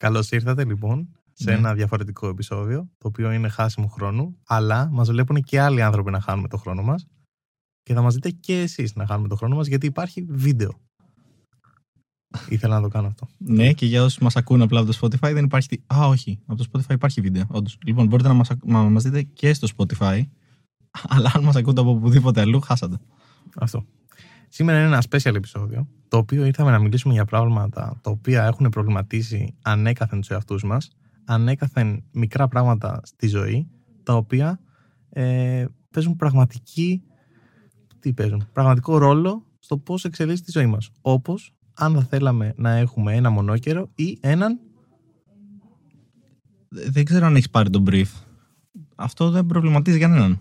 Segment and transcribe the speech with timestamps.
[0.00, 1.56] Καλώς ήρθατε λοιπόν σε Ναι.
[1.56, 6.20] ένα διαφορετικό επεισόδιο, το οποίο είναι χάσιμο χρόνου, αλλά μας βλέπουν και άλλοι άνθρωποι να
[6.20, 7.06] χάνουμε το χρόνο μας.
[7.82, 10.80] Και θα μας δείτε και εσείς να χάνουμε το χρόνο μας, γιατί υπάρχει βίντεο.
[12.48, 13.28] Ήθελα να το κάνω αυτό.
[13.38, 15.68] Ναι, και για όσους μας ακούνε απλά από το Spotify δεν υπάρχει.
[15.68, 16.40] τι- Α, όχι.
[16.46, 17.44] Από το Spotify υπάρχει βίντεο.
[17.48, 17.78] Όντως.
[17.84, 20.22] Λοιπόν, μπορείτε να μας να μας δείτε και στο Spotify.
[21.14, 22.98] Αλλά αν μας ακούτε από οπουδήποτε αλλού, χάσατε.
[23.56, 23.84] Αυτό.
[24.52, 28.68] Σήμερα είναι ένα special επεισόδιο, το οποίο ήρθαμε να μιλήσουμε για πράγματα τα οποία έχουν
[28.68, 30.90] προβληματίσει ανέκαθεν τους εαυτούς μας,
[31.24, 33.68] ανέκαθεν μικρά πράγματα στη ζωή,
[34.02, 34.60] τα οποία
[35.10, 37.02] ε, παίζουν πραγματική.
[37.98, 40.90] Τι παίζουν, πραγματικό ρόλο στο πώς εξελίσσεται τη ζωή μας.
[41.00, 44.58] Όπως αν θα θέλαμε να έχουμε ένα μονόκερο ή έναν.
[46.68, 48.06] Δε- Δεν ξέρω αν έχεις πάρει τον brief.
[48.96, 50.40] Αυτό δεν προβληματίζει κανέναν.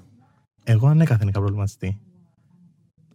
[0.64, 2.00] Εγώ ανέκαθεν είχα προβληματιστεί.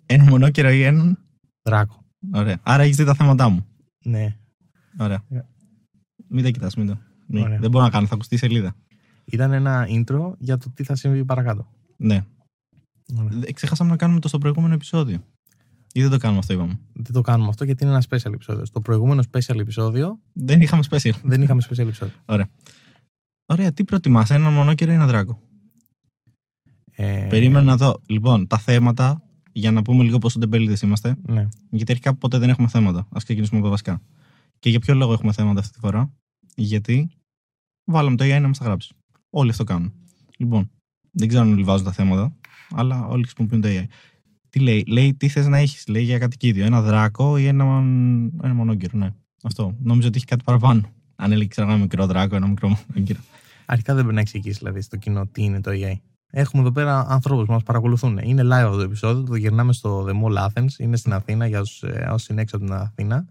[0.06, 1.18] Ένα μονόκερο ή έναν.
[1.62, 2.04] Δράκο.
[2.32, 2.58] Ωραία.
[2.62, 3.66] Άρα έχεις δει τα θέματά μου.
[4.04, 4.36] Ναι.
[4.98, 5.22] Ωραία.
[5.34, 5.44] Yeah.
[6.28, 6.98] Μην τα κοιτάς, μην το.
[7.26, 7.42] Μην.
[7.42, 7.58] Ωραία.
[7.58, 8.76] Δεν μπορώ να κάνω, θα ακουστεί η σελίδα.
[9.24, 11.70] Ήταν ένα intro για το τι θα συμβεί παρακάτω.
[11.96, 12.24] Ναι.
[13.18, 13.38] Ωραία.
[13.38, 15.18] Δε- Ξεχάσαμε να κάνουμε το στο προηγούμενο επεισόδιο.
[15.92, 16.78] Ή δεν το κάνουμε αυτό, είπαμε.
[16.92, 18.64] Δεν το κάνουμε αυτό γιατί είναι ένα special επεισόδιο.
[18.64, 21.10] Στο προηγούμενο special επεισόδιο Δεν είχαμε special.
[21.22, 22.14] δεν είχαμε special επεισόδιο.
[23.46, 25.40] Ωραία, τι προτιμάς, ένα μονόκερο ή ένα δράκο;
[26.90, 28.00] Ε, Περίμενα να δω.
[28.06, 29.22] Λοιπόν, τα θέματα,
[29.56, 31.48] για να πούμε λίγο πόσο τεμπέληδες είμαστε, Ναι.
[31.70, 32.98] γιατί αρχικά ποτέ δεν έχουμε θέματα.
[32.98, 34.00] Α ξεκινήσουμε από τα βασικά.
[34.58, 36.12] Και για ποιο λόγο έχουμε θέματα αυτή τη φορά,
[36.54, 37.08] Γιατί
[37.84, 38.94] βάλαμε το AI να μας τα γράψει.
[39.30, 39.92] Όλοι αυτό κάνουν.
[40.36, 40.70] Λοιπόν,
[41.10, 42.36] δεν ξέρω αν όλοι βάζουν τα θέματα,
[42.70, 43.84] αλλά όλοι χρησιμοποιούν το AI.
[44.50, 47.64] Τι λέει, λέει τι θες να έχεις, λέει για κατοικίδιο, ένα δράκο ή ένα,
[48.42, 49.10] ένα μονόκερο, ναι.
[49.42, 49.76] Αυτό.
[49.80, 50.80] Νόμιζα ότι έχει κάτι παραπάνω.
[51.16, 53.20] Αν έλεγε ξέρω, ένα μικρό δράκο, ένα μικρό μονόκερο.
[53.66, 55.94] Αρχικά δεν πρέπει να εξηγήσει δηλαδή στο κοινό τι είναι το AI.
[56.36, 58.18] Έχουμε εδώ πέρα ανθρώπους που μας παρακολουθούν.
[58.22, 59.22] Είναι live αυτό το επεισόδιο.
[59.22, 60.78] Το γυρνάμε στο The Mall Athens.
[60.78, 63.26] Είναι στην Αθήνα για όσους είναι έξω από την Αθήνα.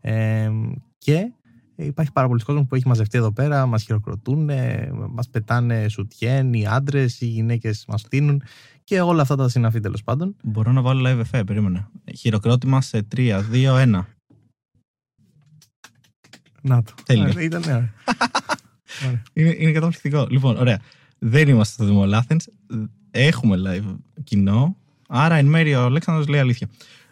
[0.00, 0.50] Ε,
[0.98, 1.32] και
[1.76, 3.66] υπάρχει πάρα πολλοί κόσμος που έχει μαζευτεί εδώ πέρα.
[3.66, 4.50] Μας χειροκροτούν,
[5.10, 8.42] μας πετάνε σουτιέν, οι άντρες, οι γυναίκες μας φτύνουν
[8.84, 10.36] και όλα αυτά τα συναφή τέλος πάντων.
[10.42, 11.88] Μπορώ να βάλω live εφέ, περίμενε.
[12.16, 14.00] Χειροκρότημα σε 3, 2, 1.
[16.62, 16.94] Να το.
[17.04, 17.32] Τέλεια.
[17.36, 17.92] Ε, Ήταν, ωραία.
[19.06, 19.22] Ωραία.
[19.32, 20.26] Είναι, είναι καταπληκτικό.
[20.30, 20.80] Λοιπόν, ωραία.
[21.18, 22.44] Δεν είμαστε στο Δημο Athens.
[23.10, 24.76] Έχουμε live κοινό.
[25.08, 26.68] Άρα εν μέρει ο Αλέξανδρος λέει αλήθεια.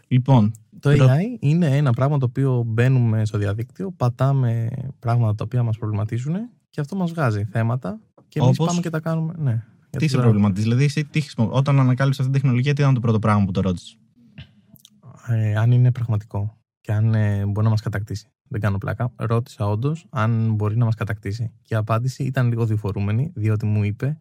[0.09, 5.45] Λοιπόν, Το Ρω- AI είναι ένα πράγμα το οποίο μπαίνουμε στο διαδίκτυο, πατάμε πράγματα τα
[5.45, 6.35] οποία μας προβληματίζουν
[6.71, 9.35] και αυτό μας βγάζει θέματα και εμείς Όπως; πάμε και τα κάνουμε.
[9.39, 9.51] Ναι.
[9.91, 10.31] Για τι το σε δρόμο.
[10.31, 11.49] προβληματίζει, δηλαδή εσύ τι χρησιμο...
[11.51, 13.99] όταν ανακάλυψες αυτή την τεχνολογία, τι ήταν το πρώτο πράγμα που το ρώτησες;
[15.29, 18.29] Ε, αν είναι πραγματικό και αν ε, μπορεί να μας κατακτήσει.
[18.55, 19.13] Δεν κάνω πλάκα.
[19.17, 21.51] Ρώτησα όντως αν μπορεί να μας κατακτήσει.
[21.63, 24.19] Και η απάντηση ήταν λίγο διφορούμενη, διότι μου είπε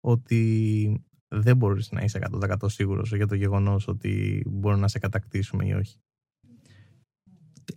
[0.00, 5.66] ότι δεν μπορείς να είσαι 100% σίγουρος για το γεγονός ότι μπορούν να σε κατακτήσουμε
[5.66, 5.96] ή όχι.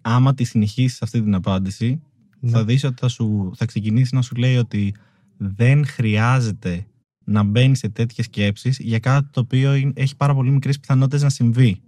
[0.01, 2.01] Άμα τη συνεχίσεις αυτή την απάντηση,
[2.39, 2.49] Ναι.
[2.51, 4.95] θα δεις ότι θα, σου, θα ξεκινήσει να σου λέει ότι
[5.37, 6.85] δεν χρειάζεται
[7.25, 11.21] να μπαίνει σε τέτοιες σκέψεις για κάτι το οποίο είναι- έχει πάρα πολύ μικρές πιθανότητες
[11.21, 11.81] να συμβεί.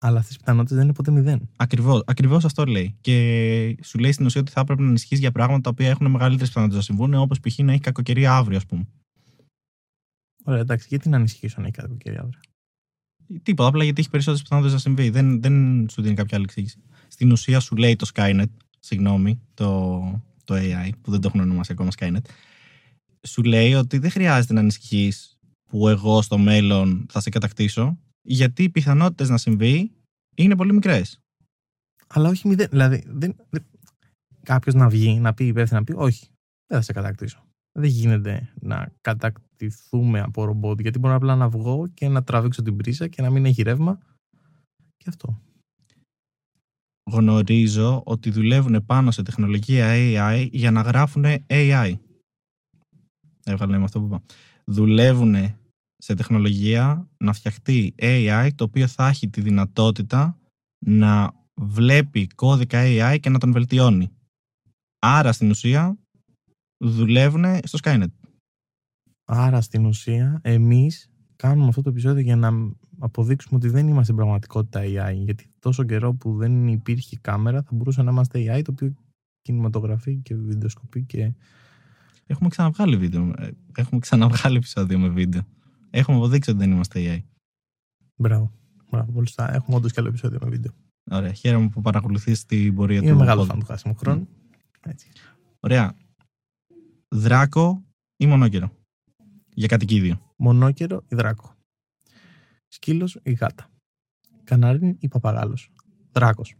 [0.00, 1.48] Αλλά αυτές οι πιθανότητες δεν είναι ποτέ μηδέν.
[1.56, 2.96] Ακριβώς ακριβώς αυτό λέει.
[3.00, 6.10] Και σου λέει στην ουσία ότι θα έπρεπε να ενισχύσεις για πράγματα τα οποία έχουν
[6.10, 7.58] μεγαλύτερες πιθανότητες να συμβούν, όπως π.χ.
[7.58, 8.86] να έχει κακοκαιρία αύριο, ας πούμε.
[10.44, 12.40] Ωραία, εντάξει, γιατί να ανησυχήσω να έχει κάτι αύριο;
[13.42, 15.10] Τίποτα, απλά γιατί έχει περισσότερες πιθανότητες να συμβεί.
[15.10, 16.82] Δεν, δεν σου δίνει κάποια άλλη εξήγηση.
[17.08, 20.00] Στην ουσία σου λέει το Skynet, συγγνώμη, το,
[20.44, 22.24] το AI, που δεν το έχουν ονομάσει ακόμα Skynet,
[23.26, 25.12] σου λέει ότι δεν χρειάζεται να ανησυχεί
[25.68, 27.98] που εγώ στο μέλλον θα σε κατακτήσω,
[28.30, 29.90] γιατί οι πιθανότητες να συμβεί
[30.34, 31.20] είναι πολύ μικρές.
[32.06, 32.68] Αλλά όχι μηδέν.
[32.70, 33.66] Δηλαδή, δεν, δεν...
[34.42, 36.26] κάποιος να βγει, να πει υπεύθυνα, να πει Όχι,
[36.66, 37.46] δεν θα σε κατακτήσω.
[37.72, 42.76] Δεν γίνεται να κατακτηθούμε από ρομπότ, γιατί μπορεί απλά να βγω και να τραβήξω την
[42.76, 43.98] πρίσα και να μην έχει ρεύμα.
[44.96, 45.42] Και αυτό.
[47.10, 51.94] γνωρίζω ότι δουλεύουν πάνω σε τεχνολογία AI για να γράφουν AI.
[53.44, 54.22] Έβγαλε με αυτό που είπα.
[54.64, 55.57] Δουλεύουν
[55.98, 60.38] σε τεχνολογία να φτιαχτεί AI το οποίο θα έχει τη δυνατότητα
[60.86, 64.10] να βλέπει κώδικα AI και να τον βελτιώνει.
[64.98, 65.98] Άρα στην ουσία
[66.84, 68.06] δουλεύουν στο Skynet.
[69.24, 72.50] Άρα στην ουσία, εμείς κάνουμε αυτό το επεισόδιο για να
[72.98, 75.14] αποδείξουμε ότι δεν είμαστε στην πραγματικότητα AI.
[75.14, 78.94] Γιατί τόσο καιρό που δεν υπήρχε κάμερα, θα μπορούσε να είμαστε AI, το οποίο
[79.42, 81.32] κινηματογραφεί και βιντεοσκοπεί και.
[82.26, 83.32] Έχουμε ξαναβγάλει βίντεο.
[83.38, 85.42] ε, Έχουμε ξαναβγάλει επεισόδιο με βίντεο.
[85.90, 87.22] Έχουμε αποδείξει ότι δεν είμαστε AI.
[88.16, 88.52] Μπράβο.
[88.90, 89.54] Μπράβο, πολύ σωστά.
[89.54, 90.72] Έχουμε όντως και άλλο επεισόδιο με βίντεο.
[91.10, 91.32] Ωραία.
[91.32, 93.16] Χαίρομαι που παρακολουθείς την πορεία Είμαι του.
[93.16, 93.48] μεγάλος pod.
[93.48, 94.28] φαν του χάσιμου χρόνου.
[94.80, 95.08] Έτσι.
[95.60, 95.94] Ωραία.
[97.08, 97.84] Δράκο
[98.16, 98.72] ή μονόκερο.
[99.54, 100.20] Για κατοικίδιο.
[100.36, 101.54] Μονόκερο ή δράκο;
[102.68, 103.70] Σκύλος ή γάτα;
[104.44, 105.70] Κανάριν ή παπαγάλος;
[106.12, 106.54] Δράκος.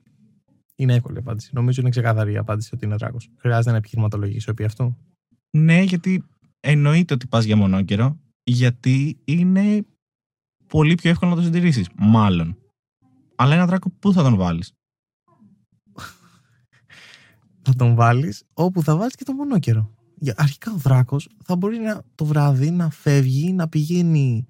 [0.74, 1.50] Είναι εύκολη η απάντηση.
[1.54, 3.31] Νομίζω είναι ξεκάθαρη η απάντηση ότι είναι δράκος.
[3.36, 4.96] Χρειάζεται να επιχειρηματολογήσω επί αυτού.
[5.50, 6.24] Ναι, γιατί
[6.60, 8.19] εννοείται ότι πας για μονόκερο,
[8.50, 9.84] γιατί είναι
[10.66, 11.88] πολύ πιο εύκολο να το συντηρήσεις.
[11.96, 12.56] Μάλλον.
[13.34, 14.72] Αλλά ένα δράκο πού θα τον βάλεις;
[17.62, 19.94] Θα τον βάλεις όπου θα βάλεις και το μονόκερο.
[20.20, 24.46] Για- Αρχικά ο δράκος θα μπορεί να, το βράδυ να φεύγει, να πηγαίνει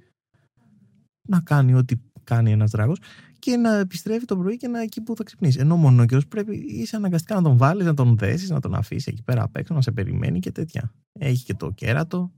[1.28, 2.98] να κάνει ό,τι κάνει ένας δράκος
[3.38, 5.58] και να επιστρέφει το πρωί και να εκεί που θα ξυπνήσει.
[5.60, 9.06] Ενώ ο μονόκερος πρέπει είσαι αναγκαστικά να τον βάλεις, να τον δέσεις, να τον αφήσεις
[9.06, 10.92] εκεί πέρα απ' έξω, να σε περιμένει και τέτοια.
[11.12, 12.32] Έχει και το κέρατο.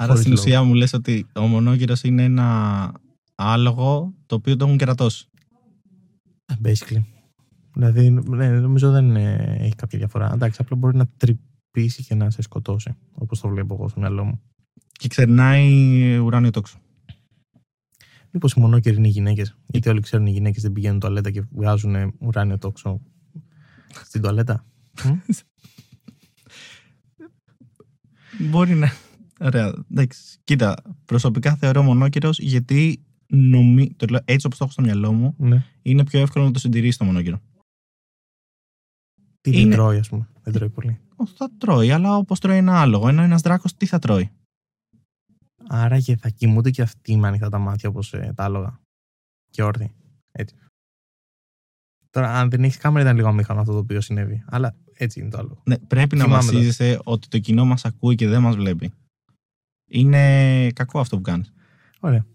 [0.00, 0.42] Άρα Χωρίς στην λόγο.
[0.42, 2.92] ουσία μου λες ότι ο μονόκερος είναι ένα
[3.34, 5.28] άλογο το οποίο το έχουν κερατώσει.
[6.46, 7.02] Ε, Basically.
[7.72, 10.30] Δηλαδή, ναι, νομίζω δεν ε, έχει κάποια διαφορά.
[10.34, 12.94] Εντάξει, απλά μπορεί να τρυπήσει και να σε σκοτώσει.
[13.12, 14.40] Όπως το βλέπω εγώ στο μυαλό μου.
[14.92, 16.78] Και ξερνάει ουράνιο τόξο.
[18.30, 21.42] Μήπως οι μονόκεροι είναι οι γυναίκες; Γιατί όλοι ξέρουν οι γυναίκες δεν πηγαίνουν τουαλέτα και
[21.50, 23.00] βγάζουν ουράνιο τόξο
[24.04, 24.64] στην τουαλέτα;
[25.04, 25.18] Μμ;
[28.50, 28.88] Μπορεί να.
[29.40, 29.84] Ωραία.
[29.90, 30.38] Εντάξει.
[30.44, 33.94] Κοίτα, προσωπικά θεωρώ μονόκερο γιατί νομι...
[33.96, 35.64] το λέω έτσι όπως το έχω στο μυαλό μου, ναι.
[35.82, 37.40] είναι πιο εύκολο να το συντηρήσει το μονόκερο.
[39.40, 40.28] Τι δεν Είναι- τρώει, ας πούμε.
[40.42, 41.00] Δεν τρώει πολύ.
[41.16, 43.08] Όχι, θα τρώει, αλλά όπως τρώει ένα άλογο.
[43.08, 44.30] Ενώ ένας δράκος τι θα τρώει;
[45.68, 48.80] Άρα και θα κοιμούνται και αυτοί με ανοιχτά τα μάτια όπως τα άλογα.
[49.50, 49.94] Και όρθιοι.
[50.32, 50.54] Έτσι.
[52.10, 54.44] Τώρα, αν δεν έχεις κάμερα, ήταν λίγο αμήχανο αυτό το οποίο συνέβη.
[54.46, 55.62] Αλλά έτσι είναι το άλλο.
[55.66, 56.52] Ναι, πρέπει να Θυμάμαι το.
[56.52, 58.92] βασίζεσαι ότι το κοινό μας ακούει και δεν μας βλέπει.
[59.88, 61.52] Είναι κακό αυτό που κάνεις.
[62.00, 62.26] Ωραία.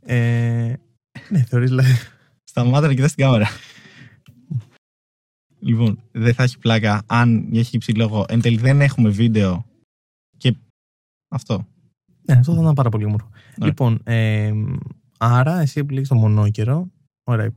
[0.00, 0.74] Ε,
[1.28, 1.92] ναι, θεωρείς δηλαδή.
[2.44, 3.48] Σταμάτα να κοιτάς την κάμερα.
[5.58, 8.24] λοιπόν, δεν θα έχει πλάκα αν έχει υψηλό λόγο.
[8.28, 9.66] Εν τέλει δεν έχουμε βίντεο.
[10.36, 10.56] Και
[11.28, 11.66] αυτό.
[12.22, 13.28] Ναι, αυτό θα ήταν πάρα πολύ όμορφο.
[13.56, 13.66] Ναι.
[13.66, 14.52] Λοιπόν, ε,
[15.18, 16.90] άρα εσύ επιλέγεις το μονόκερο.
[17.24, 17.50] Ωραία.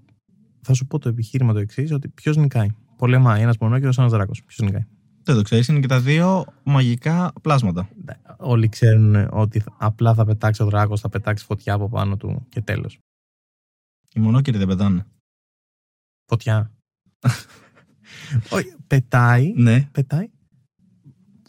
[0.61, 2.67] Θα σου πω το επιχείρημα το εξής: ότι ποιος νικάει.
[2.97, 4.43] Πολεμάει ένας μονόκερο, ένας δράκος.
[4.43, 4.85] Ποιος νικάει.
[5.25, 7.89] Δεν το ξέρεις, είναι και τα δύο μαγικά πλάσματα.
[8.37, 12.45] Όλοι ξέρουν ότι θα- απλά θα πετάξει ο δράκος, θα πετάξει φωτιά από πάνω του
[12.49, 12.99] και τέλος.
[14.15, 15.05] Οι μονόκεροι δεν πετάνε.
[16.31, 16.71] Φωτιά.
[18.49, 20.29] Όχι, πετάει, Ναι, πετάει,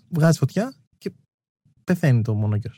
[0.09, 1.13] βγάζει φωτιά και
[1.85, 2.75] πεθαίνει το μονόκερο.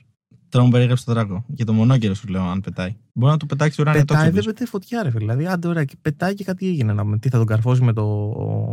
[0.48, 1.44] τώρα μου περιέγραψε το δράκο.
[1.48, 2.96] Για το μονόκερο σου λέω, αν πετάει.
[3.12, 4.32] Μπορεί να του πετάξει ουράνιο Πετάει, τόξο.
[4.32, 4.52] δεν πίσω.
[4.52, 5.20] πετάει φωτιά, ρε φίλε.
[5.20, 6.92] Δηλαδή, άντε, ωραία, και πετάει και κάτι έγινε.
[6.92, 8.06] Να, με- τι θα τον καρφώσει με το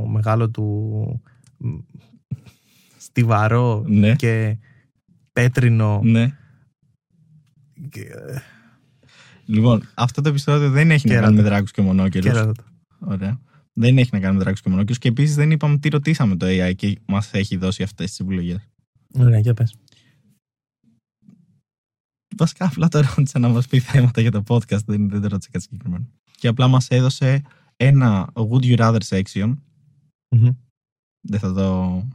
[0.08, 1.22] μεγάλο του
[1.58, 1.68] μ,
[3.06, 4.58] στιβαρό Ναι, και
[5.34, 6.02] πέτρινο.
[6.04, 6.38] ναι.
[7.90, 8.40] Και, ε,
[9.46, 11.28] Λοιπόν, αυτό το επεισόδιο δεν έχει να Κέρατα.
[11.32, 12.26] κάνει με δράκους και μονόκερου.
[12.26, 12.64] κέρατα το.
[13.00, 13.40] Ωραία.
[13.74, 15.00] Δεν έχει να κάνει με δράκους και μονόκερου.
[15.00, 18.70] Και επίσης δεν είπαμε τι ρωτήσαμε το AI και μας έχει δώσει αυτές τις επιλογές.
[19.14, 19.76] Ωραία, για πες.
[22.38, 24.84] Βασικά, απλά το ρώτησα να μας πει θέματα για το podcast.
[24.86, 26.08] Δεν, δεν το ρώτησα κάτι συγκεκριμένο.
[26.36, 27.42] Και απλά μας έδωσε
[27.78, 29.54] ένα Would you rather section.
[30.30, 30.50] Μμμ.
[31.22, 32.08] Δεν θα το.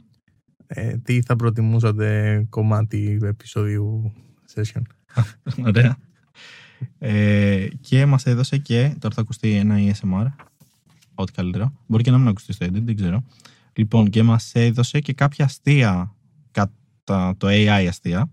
[0.73, 4.13] Ε, τι θα προτιμούσατε κομμάτι επεισοδίου
[4.55, 4.83] session;
[5.67, 5.97] Ωραία.
[6.99, 8.95] Ε, και μας έδωσε και.
[8.99, 10.27] Τώρα θα ακουστεί ένα ESMR.
[11.15, 11.73] Ό,τι καλύτερο.
[11.87, 13.25] Μπορεί και να μην ακουστεί στο edit, δεν ξέρω.
[13.73, 16.15] Λοιπόν, και μας έδωσε και κάποια αστεία
[16.51, 18.31] κατά το AI αστεία.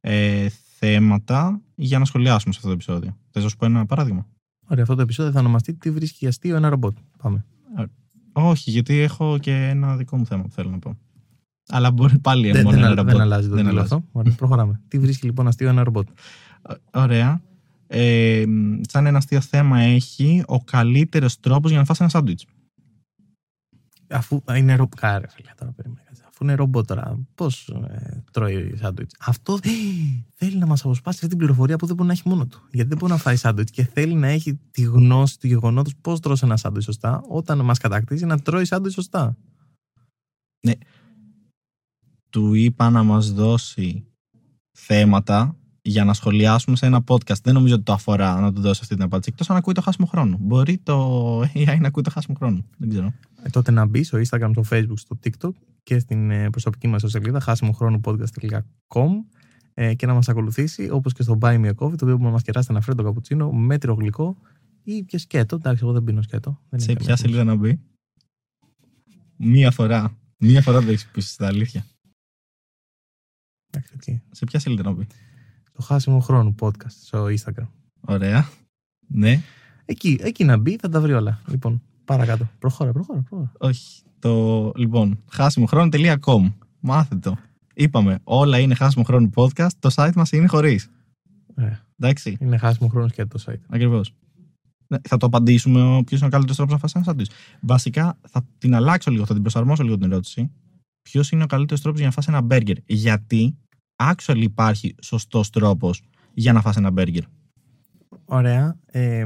[0.00, 0.48] Ε,
[0.78, 3.16] θέματα για να σχολιάσουμε σε αυτό το επεισόδιο.
[3.30, 4.26] Θες να σου πω ένα παράδειγμα;
[4.66, 6.96] Ωραία, αυτό το επεισόδιο θα ονομαστεί Τι βρίσκει αστείο ένα ρομπότ.
[7.22, 7.44] Πάμε.
[8.32, 10.96] Όχι, γιατί έχω και ένα δικό μου θέμα που θέλω να πω.
[11.68, 13.12] Αλλά μπορεί πάλι Δεν, μόνο δεν, ένα α- ρομπότ.
[13.12, 13.94] δεν αλλάζει το Δεν τίτλο αλλάζει.
[13.94, 14.08] αυτό.
[14.12, 14.80] Ωραία, προχωράμε.
[14.88, 16.08] Τι βρίσκει λοιπόν αστείο ένα ρομπότ;
[16.70, 17.40] Ω- Ωραία.
[17.86, 18.44] Ε,
[18.88, 22.46] σαν ένα αστείο θέμα έχει ο καλύτερος τρόπος για να φας ένα σάντουιτς.
[24.10, 24.98] Αφού είναι ρομπότ.
[25.00, 26.02] Κάρε, φίλε, τώρα περίμενε.
[26.06, 26.22] κάτσε.
[26.28, 29.58] Αφού είναι ρομπότ τώρα, πώς ε, τρώει σάντουιτς; Αυτό
[30.34, 32.60] θέλει να μας αποσπάσει αυτή την πληροφορία που δεν μπορεί να έχει μόνο του.
[32.72, 36.20] Γιατί δεν μπορεί να φάει σάντουιτς και θέλει να έχει τη γνώση του γεγονότος πώς
[36.20, 39.36] τρώσει ένα σάντουιτς σωστά, όταν μας κατακτήσει να τρώει σάντουιτς σωστά.
[42.30, 44.04] Του είπα να μας δώσει
[44.72, 47.40] θέματα για να σχολιάσουμε σε ένα podcast.
[47.42, 49.30] Δεν νομίζω ότι το αφορά να του δώσει αυτή την απάντηση.
[49.32, 50.36] Εκτός αν ακούει το χάσιμο χρόνο.
[50.40, 52.64] Μπορεί το AI να ακούει το χάσιμο χρόνο.
[52.78, 53.12] Δεν ξέρω.
[53.42, 55.50] Ε, τότε να μπει στο Instagram, στο Facebook, στο TikTok
[55.82, 59.08] και στην ε, προσωπική μας σελίδα χάσιμο χρόνο podcast.com
[59.74, 62.22] ε, και να μας ακολουθήσει όπως και στο Buy Me a Coffee, το οποίο μπορεί
[62.22, 64.36] να μας κεράσει ένα φρέντο καπουτσίνο, μέτριο γλυκό
[64.82, 65.56] ή και σκέτο.
[65.56, 66.60] Εντάξει, εγώ δεν πίνω σκέτο.
[66.68, 67.80] Δεν σε είναι ποια καμία σελίδα να μπει;
[69.36, 70.16] Μία φορά.
[70.36, 71.84] Μία φορά το έχεις πει στα αλήθεια.
[73.78, 74.22] Εντάξει, εκεί.
[74.30, 75.06] Σε ποια σελίδα να μπει;
[75.72, 77.68] Το χάσιμο χρόνο podcast στο Instagram.
[78.00, 78.48] Ωραία.
[79.06, 79.40] Ναι.
[79.84, 81.40] Εκεί, εκεί να μπει, θα τα βρει όλα.
[81.46, 82.48] Λοιπόν, παρακάτω.
[82.58, 83.20] Προχώρα, προχώρα.
[83.20, 83.52] προχώρα.
[83.58, 84.02] Όχι.
[84.18, 86.52] Το, λοιπόν, χάσιμοχρόνο.com.
[86.80, 87.36] Μάθε το.
[87.74, 89.70] Είπαμε, όλα είναι χάσιμο χρόνο podcast.
[89.78, 90.88] Το site μας είναι χωρίς.
[91.58, 91.80] Ωραία.
[91.98, 92.36] Εντάξει.
[92.40, 93.60] Είναι χάσιμο χρόνος και το site.
[93.68, 94.12] Ακριβώς.
[94.86, 97.34] Ναι, Θα το απαντήσουμε ποιος είναι ο καλύτερος τρόπος να φας ένα σάντουιτς.
[97.60, 100.50] Βασικά θα την αλλάξω λίγο, θα την προσαρμόσω λίγο την ερώτηση.
[101.02, 103.58] Ποιος είναι ο καλύτερος τρόπος για να φας ένα μπέργκερ; Γιατί
[103.98, 106.02] actually υπάρχει σωστός τρόπος
[106.34, 107.22] για να φας ένα μπέργκερ.
[108.24, 108.76] Ωραία.
[108.86, 109.24] Ε,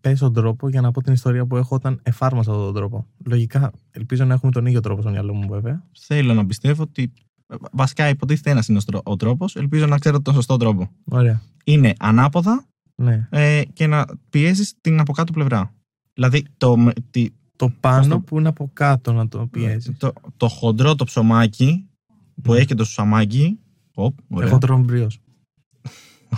[0.00, 3.06] πες τον τρόπο για να πω την ιστορία που έχω όταν εφάρμοσα αυτόν τον τρόπο.
[3.26, 5.82] Λογικά, ελπίζω να έχουμε τον ίδιο τρόπο στο μυαλό μου, βέβαια.
[5.98, 7.12] Θέλω να πιστεύω ότι.
[7.72, 9.56] Βασικά υποτίθεται ένας είναι ο τρόπος.
[9.56, 10.90] Ελπίζω να ξέρω τον σωστό τρόπο.
[11.04, 11.40] Ωραία.
[11.64, 12.64] Είναι ανάποδα
[12.94, 13.28] Ναι.
[13.30, 15.74] ε, και να πιέζεις την από κάτω πλευρά.
[16.14, 19.96] Δηλαδή το, με- τη, Το πάνω το- που είναι από κάτω να το πιέζεις.
[19.98, 21.86] το, το χοντρό το ψωμάκι
[22.42, 22.58] που Ναι.
[22.58, 23.58] έχει και το σουσαμάκι.
[23.94, 24.48] Οπ, ωραία.
[24.48, 25.18] Εγώ τρώω μπριός.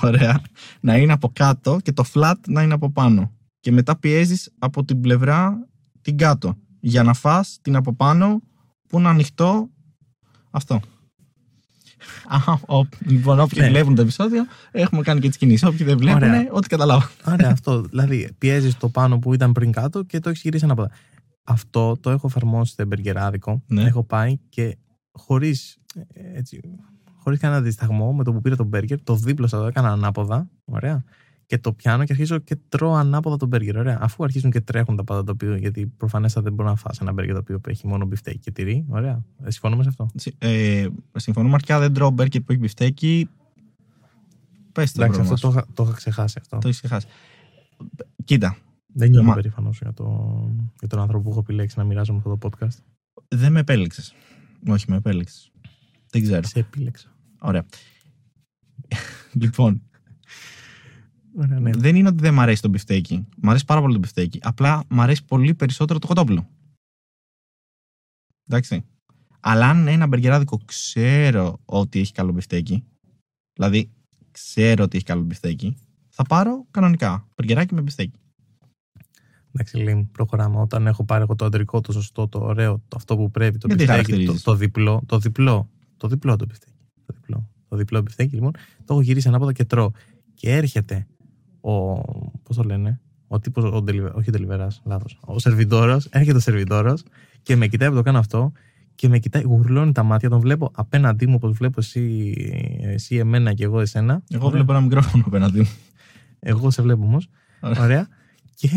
[0.02, 0.40] Ωραία.
[0.80, 3.32] Να είναι από κάτω και το flat να είναι από πάνω.
[3.60, 5.68] Και μετά πιέζεις από την πλευρά
[6.00, 6.56] την κάτω.
[6.80, 8.42] Για να φας την από πάνω
[8.88, 9.68] που είναι ανοιχτό
[10.50, 10.80] αυτό.
[12.28, 13.68] Α, ο, λοιπόν, όποιοι Ναι.
[13.68, 15.62] βλέπουν το επεισόδιο, έχουμε κάνει και τις κινήσεις.
[15.68, 16.46] Όποιοι δεν βλέπουν, Ωραία.
[16.50, 17.06] ό,τι καταλάβω.
[17.26, 17.80] Ωραία, αυτό.
[17.80, 20.90] Δηλαδή, πιέζεις το πάνω που ήταν πριν κάτω και το έχεις γυρίσει ανάποδα.
[21.44, 23.62] Αυτό το έχω εφαρμόσει στο εμπεργκεράδικο.
[23.66, 23.82] Ναι.
[23.82, 24.76] Έχω πάει και
[25.18, 25.78] χωρίς
[26.34, 26.60] έτσι,
[27.18, 30.48] χωρίς κανένα δισταγμό με το που πήρα το μπέργκερ, το δίπλωσα, το έκανα ανάποδα.
[30.64, 31.04] Ωραία.
[31.46, 33.76] Και το πιάνω και αρχίζω και τρώω ανάποδα το μπέργκερ.
[33.76, 33.98] Ωραία.
[34.00, 37.12] Αφού αρχίζουν και τρέχουν τα πάντα το οποίο, γιατί προφανέστατα δεν μπορεί να φας ένα
[37.12, 38.84] μπέργκερ το οποίο έχει μόνο μπιφτέκι και τυρί.
[38.88, 39.22] Ωραία.
[39.44, 43.28] Ε, συμφωνούμε σε αυτό; Συ- Ε, συμφωνούμε αρχικά, δεν τρώω μπέρκερ που έχει μπιφτέκι.
[44.72, 45.42] Πες το Εντάξει, πρόβλημα αυτό σου.
[45.42, 46.58] το, είχα- το είχα ξεχάσει αυτό.
[46.58, 47.06] Το έχεις ξεχάσει.
[48.24, 48.56] Κοίτα,
[48.96, 50.04] Δεν νιώθω Μα- περήφανος για, το,
[50.78, 52.76] για τον άνθρωπο που έχω επιλέξει να μοιράζομαι αυτό το podcast.
[53.28, 54.14] δεν με επέλεξες.
[54.68, 55.50] Όχι, με επέλεξες.
[56.10, 56.46] Δεν ξέρω.
[56.46, 57.16] Σε επέλεξα.
[57.38, 57.66] Ωραία.
[59.42, 59.82] λοιπόν,
[61.36, 61.70] Ωραία, ναι.
[61.70, 63.26] δεν είναι ότι δεν μ' αρέσει το μπιφτέκι.
[63.36, 64.38] Μ' αρέσει πάρα πολύ το μπιφτέκι.
[64.42, 66.48] Απλά μ' αρέσει πολύ περισσότερο το κοτόπουλο.
[68.48, 68.84] Εντάξει.
[69.40, 72.84] Αλλά αν ένα μπεργκεράδικο ξέρω ότι έχει καλό μπιφτέκι,
[73.52, 73.90] δηλαδή
[74.30, 75.76] ξέρω ότι έχει καλό μπιφτέκι,
[76.08, 77.28] θα πάρω κανονικά.
[77.34, 78.18] Μπεργκεράκι με μπιφτέκι.
[79.56, 80.60] Εντάξει, Λίμ, προχωράμε.
[80.60, 83.66] Όταν έχω πάρει εγώ το αντρικό, το σωστό, το ωραίο, το αυτό που πρέπει, το
[83.66, 86.72] Γιατί μπιφτέκι, το, χαρακτηρίζεις; το διπλό, το διπλό, το διπλό το μπιφτέκι.
[87.06, 88.50] Το διπλό, το διπλό μπιφτέκι, λοιπόν,
[88.84, 89.90] το έχω γυρίσει ανάποδα και τρώω.
[90.34, 91.06] Και έρχεται
[91.60, 91.94] ο.
[92.42, 95.18] Πώς το λένε, ο τύπος, ο deliver- όχι ο Ντελιβεράς, λάθος.
[95.20, 96.94] Ο σερβιτόρος, έρχεται ο σερβιτόρος
[97.42, 98.52] και με κοιτάει που το κάνω αυτό
[98.94, 102.34] και με κοιτάει, γουρλώνει τα μάτια, τον βλέπω απέναντί μου όπως βλέπω εσύ,
[102.80, 104.22] εσύ εμένα και εγώ εσένα.
[104.28, 104.56] Εγώ Ωραία.
[104.56, 105.68] βλέπω ένα μικρόφωνο απέναντί μου.
[106.38, 107.28] Εγώ σε βλέπω όμως.
[107.60, 107.82] Ωραία.
[107.82, 108.08] Ωραία.
[108.54, 108.68] και,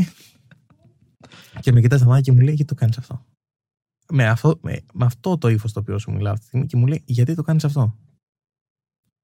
[1.59, 3.25] και με κοιτάει στα μάτια και μου λέει: Γιατί το κάνεις αυτό;
[4.11, 6.77] Με αυτό, με, με αυτό το ύφος το οποίο σου μιλάω αυτή τη στιγμή και
[6.77, 7.95] μου λέει: Γιατί το κάνεις αυτό;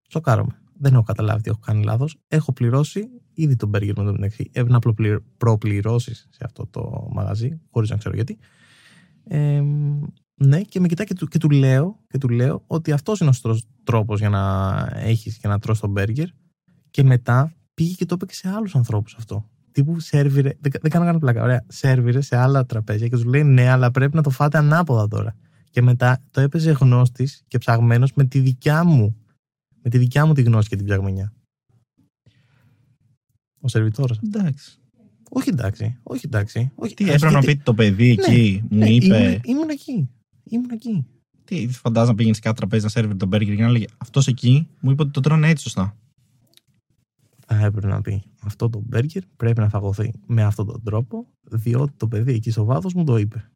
[0.07, 0.57] Σοκάρομαι.
[0.77, 2.17] Δεν έχω καταλάβει τι έχω κάνει λάθος.
[2.27, 4.43] Έχω πληρώσει ήδη τον μπέργκερ με το μεταξύ.
[4.47, 8.37] Έπρεπε να προπλη- προπληρώσεις σε αυτό το μαγαζί, χωρίς να ξέρω γιατί.
[9.23, 9.63] Ε,
[10.35, 13.31] ναι, και με κοιτάει και του, και του λέω, και του λέω ότι αυτός είναι
[13.43, 16.27] ο τρόπος για να έχεις και να τρως τον μπέργκερ.
[16.91, 19.49] Και μετά πήγε και το είπε και σε άλλους ανθρώπους αυτό.
[19.73, 21.43] Τύπου σερβιρε, δεν, δεν κάνω καν πλάκα.
[21.43, 25.07] Ωραία, σερβιρε σε άλλα τραπέζια και τους λέει ναι, αλλά πρέπει να το φάτε ανάποδα
[25.07, 25.35] τώρα.
[25.69, 29.15] Και μετά το έπαιζε γνώστης και ψαγμένος με τη δικιά μου.
[29.81, 31.33] Με τη δικιά μου τη γνώση και την ψαγμενιά.
[33.61, 34.15] Ο σερβιτόρο.
[34.25, 34.77] Εντάξει.
[35.29, 36.71] Όχι εντάξει, όχι εντάξει.
[36.75, 39.17] Όχι, Τι ας έπρεπε να γιατί- πει το παιδί εκεί, μου Ναι, είπε.
[39.17, 40.09] Ήμουν, ήμουν εκεί.
[40.43, 41.05] Ήμουν εκεί.
[41.43, 44.27] Τι φαντάζομαι να πήγαινε σε κάθε τραπέζι να σερβιρ τον μπέργκερ και να λέγε Αυτός
[44.27, 45.97] εκεί μου είπε ότι το τρώνε έτσι σωστά.
[47.45, 51.93] Θα έπρεπε να πει αυτό το μπέργκερ πρέπει να φαγωθεί με αυτόν τον τρόπο, διότι
[51.97, 53.51] το παιδί εκεί στο βάθος μου το είπε.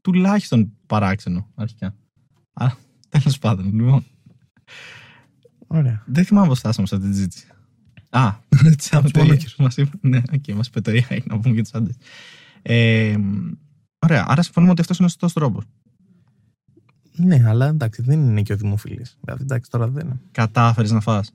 [0.00, 1.94] Τουλάχιστον παράξενο αρχικά.
[2.52, 2.76] Αλλά
[3.08, 4.04] τέλος πάντων, λοιπόν.
[5.66, 6.02] Ωραία.
[6.06, 7.46] Δεν θυμάμαι πώς φτάσαμε σε αυτή τη συζήτηση.
[8.10, 8.32] Α,
[8.76, 9.50] τις τους πόνοκερ.
[9.58, 9.98] Μας είπε.
[10.00, 11.96] Ναι, οκ, μας είπε το AI να πούμε για του άντρες.
[12.62, 13.16] Ε,
[13.98, 15.64] ωραία, άρα συμφωνούμε ότι αυτός είναι ο σωστός τρόπος.
[17.16, 19.18] Ναι, αλλά εντάξει, δεν είναι και ο δημοφιλής.
[19.20, 20.20] Δηλαδή, εντάξει, τώρα δεν είναι.
[20.30, 21.32] Κατάφερες να φας.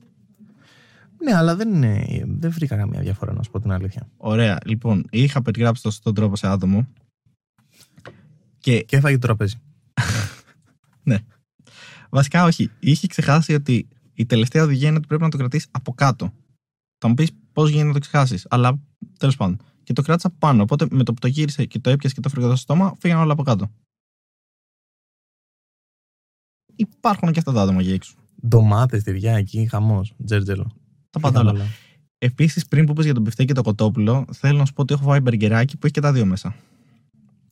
[1.24, 4.08] Ναι, αλλά δεν, είναι, δεν βρήκα καμία διαφορά, να σου πω την αλήθεια.
[4.16, 6.86] Ωραία, λοιπόν, είχα περιγράψει το σωστό τρόπο σε άτομο.
[8.58, 9.56] Και Και έφαγε το τραπέζι.
[12.10, 12.70] βασικά όχι.
[12.78, 16.32] Είχε ξεχάσει ότι η τελευταία οδηγία είναι ότι πρέπει να το κρατήσεις από κάτω.
[16.98, 18.46] Θα μου πεις πώς γίνεται να το ξεχάσεις.
[18.50, 18.80] Αλλά
[19.18, 19.58] τέλος πάντων.
[19.82, 20.62] Και το κράτησα από πάνω.
[20.62, 23.18] Οπότε με το που το γύρισε και το έπιασε και το έφερε στο στόμα, φύγαν
[23.20, 23.70] όλα από κάτω.
[26.76, 28.14] Υπάρχουν και αυτά τα άτομα για έξω.
[28.46, 30.70] Ντομάτες, τυριά εκεί, χαμός, τζέρτζελο.
[31.10, 31.66] Τα πάντα όλα.
[32.18, 34.94] Επίσης, πριν που είπε για τον πιφτέκι και το κοτόπουλο, θέλω να σου πω ότι
[34.94, 36.54] έχω φάει μπεργκεράκι που έχει και τα δύο μέσα.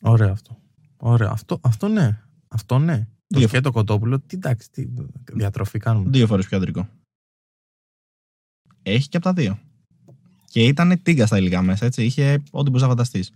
[0.01, 0.59] Ωραίο αυτό.
[0.97, 1.31] Ωραίο.
[1.31, 2.21] Αυτό, αυτό ναι.
[2.49, 3.07] Αυτό ναι.
[3.27, 4.87] Το Δύο σκέτο κοτόπουλο, τι εντάξει, τι
[5.33, 6.11] διατροφή κάνουμε.
[6.11, 6.89] Δύο φορές πιο αντρικό.
[8.83, 9.59] Έχει και από τα δύο.
[10.45, 12.05] Και ήταν τίγκα στα υλικά μέσα, έτσι.
[12.05, 13.33] Είχε ό,τι μπορούσε να φανταστείς.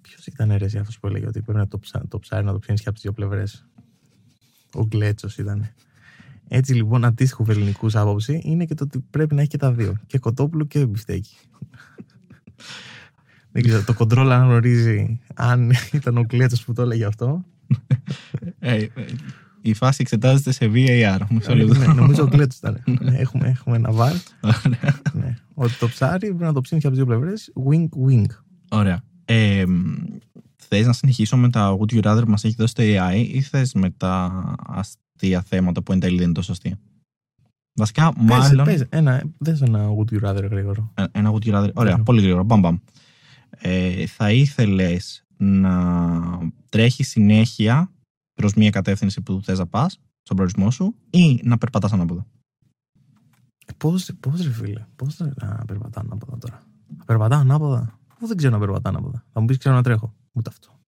[0.00, 2.58] Ποιος ήταν αίρεση αυτός που έλεγε ότι πρέπει να το, ψά, το ψάρι να το
[2.58, 3.66] ψήνεις και από τις δύο πλευρές.
[4.72, 5.74] Ο Γκλέτσος ήταν.
[6.48, 9.96] Έτσι λοιπόν, αντίστοιχο ελληνικούς άποψη είναι και το ότι πρέπει να έχει και τα δύο.
[10.06, 11.36] Και κοτόπουλο και μπιφτέκι.
[13.52, 17.44] Δεν ξέρω, το κοντρόλ αν γνωρίζει αν ήταν ο Κλέτσος που το έλεγε αυτό.
[18.58, 18.88] Ε, ε,
[19.60, 21.20] η φάση εξετάζεται σε VAR.
[21.28, 21.74] Μισό λεπτό.
[21.74, 22.82] Ναι, νομίζω ο Κλέτσος ήταν.
[23.00, 24.12] Ναι, έχουμε, έχουμε ένα βάρ.
[24.40, 25.00] Ωραία.
[25.12, 25.36] Ναι.
[25.54, 27.52] Ότι το ψάρι πρέπει να το ψήνει και από τις δύο πλευρές.
[27.68, 28.26] Wing, wing.
[28.70, 29.02] Ωραία.
[29.24, 29.64] Ε,
[30.56, 33.40] θες να συνεχίσω με τα Would You Rather που μας έχει δώσει το AI ή
[33.40, 34.54] θες με τα
[35.16, 36.78] αστεία θέματα που εν τέλει δεν είναι τόσο αστεία.
[37.78, 38.64] Βασικά, Παίζει, μάλλον...
[38.64, 38.84] παίζει.
[38.88, 40.92] Ένα, δες ένα would you rather γρήγορο.
[40.94, 41.70] Ε, Ένα Would You Rather.
[41.74, 42.02] Ωραία, Ναι.
[42.02, 42.42] πολύ γρήγορα.
[42.42, 42.76] Μπαμ, μπαμ.
[43.50, 47.92] Ε, θα ήθελες να τρέχεις συνέχεια
[48.34, 52.26] προς μια κατεύθυνση που θες να πας στον προορισμό σου ή να περπατάς ανάποδα;
[53.76, 56.62] Πώς, πώς ρε φίλε, πώς να περπατάω ανάποδα τώρα.
[56.98, 59.24] Να περπατάω ανάποδα; Αφού δεν ξέρω να περπατάω ανάποδα.
[59.32, 60.14] Θα μου πεις ξέρω να τρέχω.
[60.32, 60.80] Ούτε αυτό.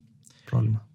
[0.45, 0.87] Πρόβλημα.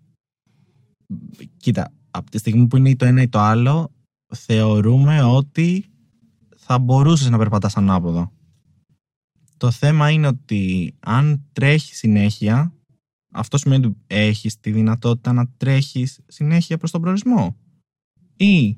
[1.57, 3.91] Κοίτα, από τη στιγμή που είναι ή το ένα ή το άλλο,
[4.33, 5.85] θεωρούμε ότι
[6.55, 8.31] θα μπορούσες να περπατάς ανάποδα.
[9.57, 12.73] Το θέμα είναι ότι αν τρέχεις συνέχεια,
[13.33, 17.55] αυτό σημαίνει ότι έχεις τη δυνατότητα να τρέχεις συνέχεια προς τον προορισμό.
[18.37, 18.77] Ή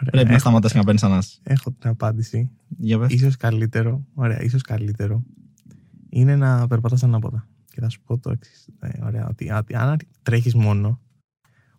[0.00, 1.40] Ωραία, πρέπει να έχω, σταματάς και να παίρνεις ανάσης.
[1.42, 2.50] έχω την απάντηση.
[2.68, 3.12] Για πες.
[3.12, 5.24] Ίσως καλύτερο, ωραία, ίσως καλύτερο
[6.08, 7.48] είναι να περπατάς ανάποδα.
[7.72, 8.68] Και θα σου πω το εξής.
[9.02, 11.00] ωραία, ότι, ότι αν τρέχεις μόνο,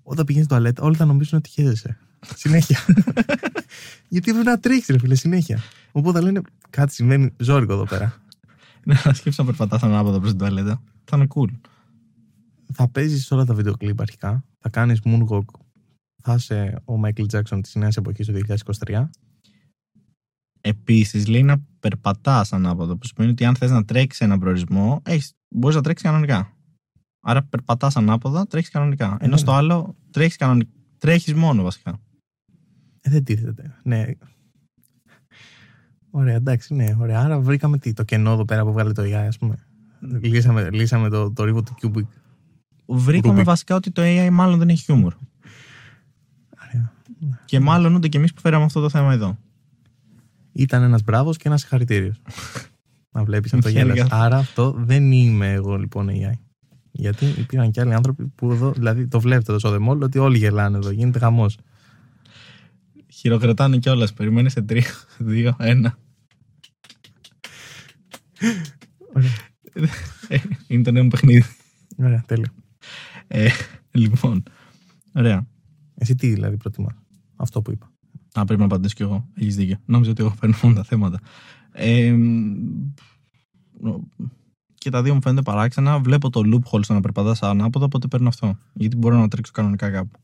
[0.03, 1.97] όταν πηγαίνεις στο τουαλέτα, όλοι θα νομίζουν ότι χέζεσαι.
[2.35, 2.79] Συνέχεια.
[4.13, 5.59] Γιατί πρέπει να τρέχεις ρε φίλε, συνέχεια.
[5.91, 8.13] Οπότε θα λένε κάτι συμβαίνει ζώρικο εδώ πέρα.
[8.85, 10.81] Ναι, να σκέψεις να περπατάς ανάποδα προς την τουαλέτα.
[11.03, 11.49] Θα είναι cool.
[12.73, 14.43] θα παίζεις όλα τα βίντεο κλιπ αρχικά.
[14.59, 15.45] Θα κάνεις moonwalk.
[16.21, 18.33] Θα είσαι ο Michael Jackson της νέας εποχής του
[18.85, 19.09] 2023.
[20.61, 22.95] Επίσης, λέει να περπατάς ανάποδα.
[22.97, 25.01] Που σημαίνει ότι αν θες να τρέξεις έναν προορισμό,
[25.49, 26.53] μπορείς να τρέξεις κανονικά.
[27.25, 29.17] Άρα περπατάς ανάποδα, τρέχεις κανονικά.
[29.19, 29.37] Ενώ ναι.
[29.37, 30.71] στο άλλο τρέχεις κανονικά.
[30.97, 31.99] Τρέχεις μόνο βασικά.
[33.01, 33.75] Ε, δεν τίθεται.
[33.83, 34.05] Ναι.
[36.09, 37.19] Ωραία, εντάξει, ναι, ωραία.
[37.19, 39.55] Άρα βρήκαμε τι, το κενό εδώ πέρα που βγάλε το AI, ας πούμε.
[40.21, 42.07] Λύσαμε, λύσαμε το, το ρήβο του Cubic.
[42.85, 43.45] Βρήκαμε Rubik.
[43.45, 45.13] βασικά ότι το AI μάλλον δεν έχει χιούμορ.
[46.67, 46.91] Ωραία.
[47.45, 49.37] Και μάλλον ούτε κι εμείς που φέραμε αυτό το θέμα εδώ.
[50.51, 52.21] Ήταν ένας μπράβος και ένας συγχαρητήριος.
[53.15, 53.93] να βλέπεις αυτό Χαίρομαι.
[53.93, 54.11] γέλας.
[54.11, 56.42] Άρα αυτό δεν είμαι εγώ λοιπόν AI.
[56.95, 60.37] Γιατί υπήρχαν και άλλοι άνθρωποι που εδώ, δηλαδή το βλέπετε εδώ στο δεμόλ, ότι όλοι
[60.37, 61.57] γελάνε εδώ, γίνεται χαμός.
[63.07, 64.13] Χειροκροτάνε κιόλας.
[64.13, 64.81] Περιμένει σε 3,
[65.19, 65.85] 2, 1.
[70.67, 71.43] Είναι το νέο μου παιχνίδι.
[71.97, 72.53] Ωραία, τέλεια.
[73.27, 73.49] Ε,
[73.91, 74.43] λοιπόν.
[75.13, 75.47] Ωραία.
[75.95, 76.95] Εσύ τι δηλαδή προτιμάς;
[77.35, 77.91] Αυτό που είπα.
[78.33, 79.27] Α, πρέπει να απαντήσω κι εγώ.
[79.33, 79.77] Έχεις δίκιο.
[79.85, 81.19] Νόμιζα ότι εγώ παίρνω μόνο τα θέματα.
[81.71, 82.59] Ε, μ,
[84.83, 85.99] και τα δύο μου φαίνονται παράξενα.
[85.99, 88.57] Βλέπω το loophole στο να περπατάς ανάποδα, οπότε παίρνω αυτό.
[88.73, 90.19] Γιατί μπορώ να τρέξω κανονικά κάπου.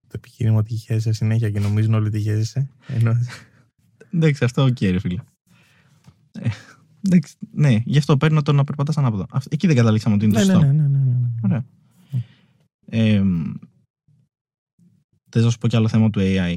[0.00, 2.70] Το επιχείρημα ότι χαίρεσαι συνέχεια και νομίζουν όλοι ότι χαίρεσαι.
[2.86, 3.16] Ενώ
[4.10, 5.20] Εντάξει, αυτό οκ, ρε φίλε.
[6.32, 6.48] Ε,
[7.06, 9.26] εντάξει, ναι, γι' αυτό παίρνω το να περπατάς ανάποδα.
[9.30, 10.66] Αυτό- Εκεί δεν καταλήξαμε ότι είναι το ναι, ναι, σωστό.
[10.72, 11.30] ναι, ναι, ναι, ναι.
[11.44, 11.64] Ωραία.
[12.86, 13.22] Ε,
[15.30, 16.56] θες να σου πω κι άλλο θέμα του AI.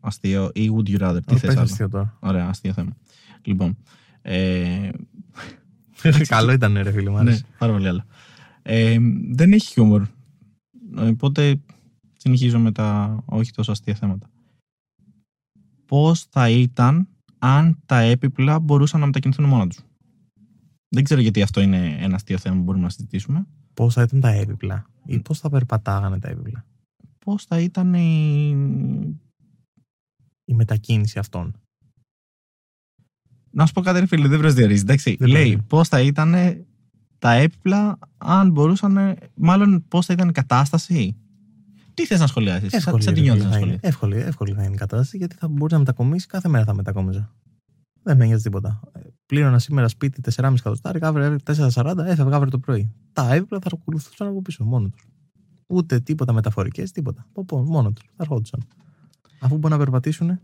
[0.00, 1.18] Αστείο ή would you rather.
[1.26, 2.16] Τι Ω, θες πες άλλο; αστείο τώρα.
[2.20, 2.96] Ωραία, αστείο θέμα.
[3.44, 3.76] Λοιπόν.
[4.22, 4.88] Ε,
[6.26, 7.44] Καλό ήταν, ρε φίλε, μου ναι, άρεσε.
[7.58, 8.04] πάρα πολύ άλλο.
[8.62, 8.98] Ε,
[9.30, 10.02] δεν έχει χιούμορ.
[10.96, 11.60] Ε, Οπότε
[12.16, 14.30] συνεχίζω με τα όχι τόσο αστεία θέματα.
[15.86, 19.78] Πώς θα ήταν αν τα έπιπλα μπορούσαν να μετακινηθούν μόνα τους;
[20.88, 23.46] Δεν ξέρω γιατί αυτό είναι ένα αστείο θέμα που μπορούμε να συζητήσουμε.
[23.74, 26.64] Πώς θα ήταν τα έπιπλα ή πώς θα περπατάγανε τα έπιπλα;
[27.18, 28.48] Πώς θα ήταν η...
[30.44, 31.60] Η μετακίνηση αυτών.
[33.56, 34.80] Να σου πω κάτι ρε φίλε, δεν προσδιορίζει.
[34.80, 35.66] Εντάξει, Δεν λέει προσδιορίζει.
[35.68, 36.34] πώς θα ήταν
[37.18, 41.16] τα έπιπλα αν μπορούσαν, μάλλον πώς θα ήταν η κατάσταση.
[41.94, 43.78] Τι θες να σχολιάσεις, σαν, Εύκολη, σαν ρε τι νιώθεις φίλε, να θα είναι.
[43.80, 43.88] σχολιάσεις.
[43.88, 47.32] εύκολη, εύκολη θα είναι η κατάσταση γιατί θα μπορεί να μετακομίσει κάθε μέρα θα μετακόμιζα.
[48.02, 48.80] Δεν με νοιάζει τίποτα.
[48.92, 52.92] Ε, Πλήρωνα σήμερα σπίτι 4,5 εκατοστάρικα, αύριο 4,40, έφευγα αύριο το πρωί.
[53.12, 55.06] Τα έπιπλα θα ακολουθούσαν από πίσω μόνο τους.
[55.66, 57.26] Ούτε τίποτα μεταφορικές, τίποτα.
[57.28, 58.04] Από πόνο, μόνο τους.
[58.06, 58.60] Θα ερχόντουσαν.
[59.40, 60.40] Αφού μπορεί να περπατήσουν,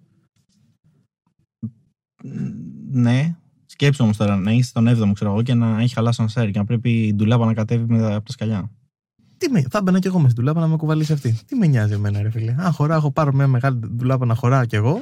[2.90, 6.30] Ναι, σκέψου όμως τώρα να είσαι στον 7ο ξέρω εγώ και να έχει χαλάσει ένα
[6.30, 8.70] σέρ και να πρέπει η ντουλάπα να κατέβει με, από τα σκαλιά.
[9.38, 11.38] τι με, θα μπαίνα κι εγώ με στην δουλάπα να με κουβαλήσει αυτή.
[11.46, 12.54] Τι με νοιάζει εμένα, ρε φίλε.
[12.58, 15.00] Αν χωράω, έχω πάρω μια μεγάλη δουλάπα να χωράω κι εγώ,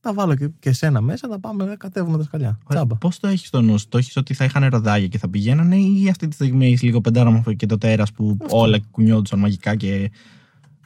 [0.00, 2.58] θα βάλω και, και σένα μέσα, θα πάμε να κατέβουμε τα σκαλιά.
[2.68, 2.96] Τσάμπα.
[2.96, 5.76] Πώς το έχεις στο νου, σου; το έχεις ότι θα είχαν ροδάκια και θα πηγαίνανε
[5.76, 8.58] ή αυτή τη στιγμή έχεις λίγο πεντάραμορφο και το τέρας που Αυτό.
[8.58, 10.10] όλα κουνιόντουσαν μαγικά και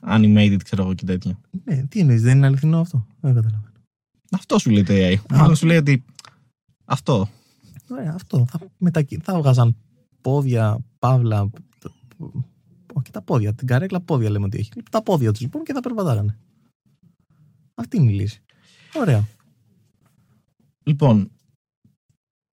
[0.06, 3.69] animated ξέρω εγώ και τέτοια; Ναι, τι εννοείς, δεν είναι αληθινό αυτό; Δεν καταλαβαίνω.
[4.30, 5.16] Αυτό σου λέει το AI.
[5.30, 6.04] Μάλλον σου λέει ότι
[6.84, 7.28] αυτό.
[7.88, 8.46] Ωραία, αυτό.
[8.50, 9.18] Θα, μετακι...
[9.22, 9.76] θα βγάζαν
[10.20, 11.50] πόδια, παύλα.
[12.92, 14.70] Όχι τα πόδια, την καρέκλα πόδια λέμε ότι έχει.
[14.90, 16.38] Τα πόδια τους λοιπόν και θα περπατάγανε.
[17.74, 18.42] Αυτή είναι η λύση.
[18.94, 19.28] Ωραία.
[20.82, 21.30] Λοιπόν,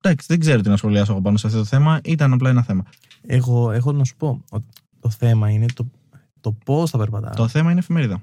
[0.02, 2.00] εντάξει, δεν ξέρω τι να σχολιάσω εγώ πάνω σε αυτό το θέμα.
[2.04, 2.86] Ήταν απλά ένα θέμα.
[3.22, 4.66] Εγώ έχω να σου πω ότι
[5.00, 5.88] το θέμα είναι το,
[6.42, 7.34] το πώς θα περπατάω.
[7.34, 8.22] Το θέμα είναι εφημερίδα.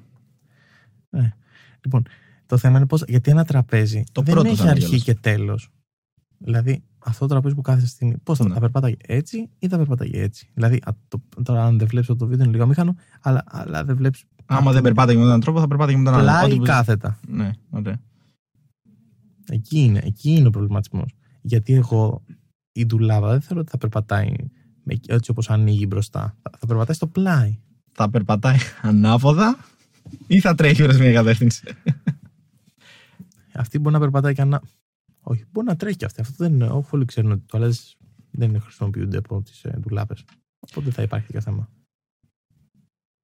[1.84, 2.02] Λοιπόν,
[2.46, 3.02] το θέμα είναι πώς.
[3.08, 5.02] Γιατί ένα τραπέζι Το δεν πρώτο έχει θέμα αρχή κιόλας.
[5.04, 5.68] και τέλος.
[6.38, 8.54] Δηλαδή, αυτό το τραπέζι που κάθεται στη στιγμή, πώς θα, Ναι.
[8.54, 10.50] θα περπατάει έτσι ή θα περπατάει έτσι.
[10.54, 13.96] Δηλαδή, α, το, τώρα, αν δεν βλέπεις το βίντεο, είναι λίγο μήχανο, αλλά, αλλά δεν
[13.96, 14.24] βλέπεις.
[14.46, 16.22] Άμα δεν περπάταγε με τον τρόπο, θα περπάταγε με τον άλλο.
[16.22, 17.18] Πλάι Ό,τι ή που- κάθετα.
[17.28, 18.00] Ναι, ωραία.
[19.50, 21.14] Εκεί είναι, εκεί είναι ο προβληματισμός.
[21.42, 22.22] Γιατί εγώ
[22.72, 24.32] η ντουλάβα δεν θέλω ότι θα περπατάει
[24.82, 26.36] με- έτσι όπως ανοίγει μπροστά.
[26.42, 27.58] Θα, θα περπατάει στο πλάι.
[27.92, 29.56] Θα περπατάει ανάποδα
[30.26, 31.62] ή θα τρέχει προς μια κατεύθυνση.
[33.58, 34.62] Αυτή μπορεί να περπατάει και ανα.
[35.20, 36.20] Όχι, μπορεί να τρέχει και αυτή.
[36.20, 36.66] Αυτό δεν είναι.
[36.66, 37.96] Όχι, όλοι ξέρουν ότι οι τουαλέτες
[38.30, 40.24] δεν χρησιμοποιούνται από τις ε, ντουλάπες.
[40.58, 41.68] Οπότε θα υπάρχει και θέμα.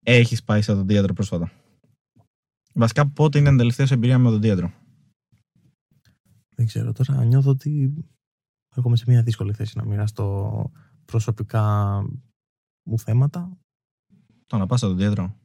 [0.03, 1.53] Έχεις πάει σε οδοντίατρο πρόσφατα.
[2.75, 4.73] Βασικά, πότε είναι η τελευταία σου εμπειρία με οδοντίατρο;
[6.55, 7.25] Δεν ξέρω τώρα.
[7.25, 7.95] Νιώθω ότι
[8.77, 10.71] έρχομαι σε μια δύσκολη θέση να μοιραστώ
[11.05, 11.97] προσωπικά
[12.83, 13.59] μου θέματα.
[14.47, 15.37] Το να πας σε οδοντίατρο.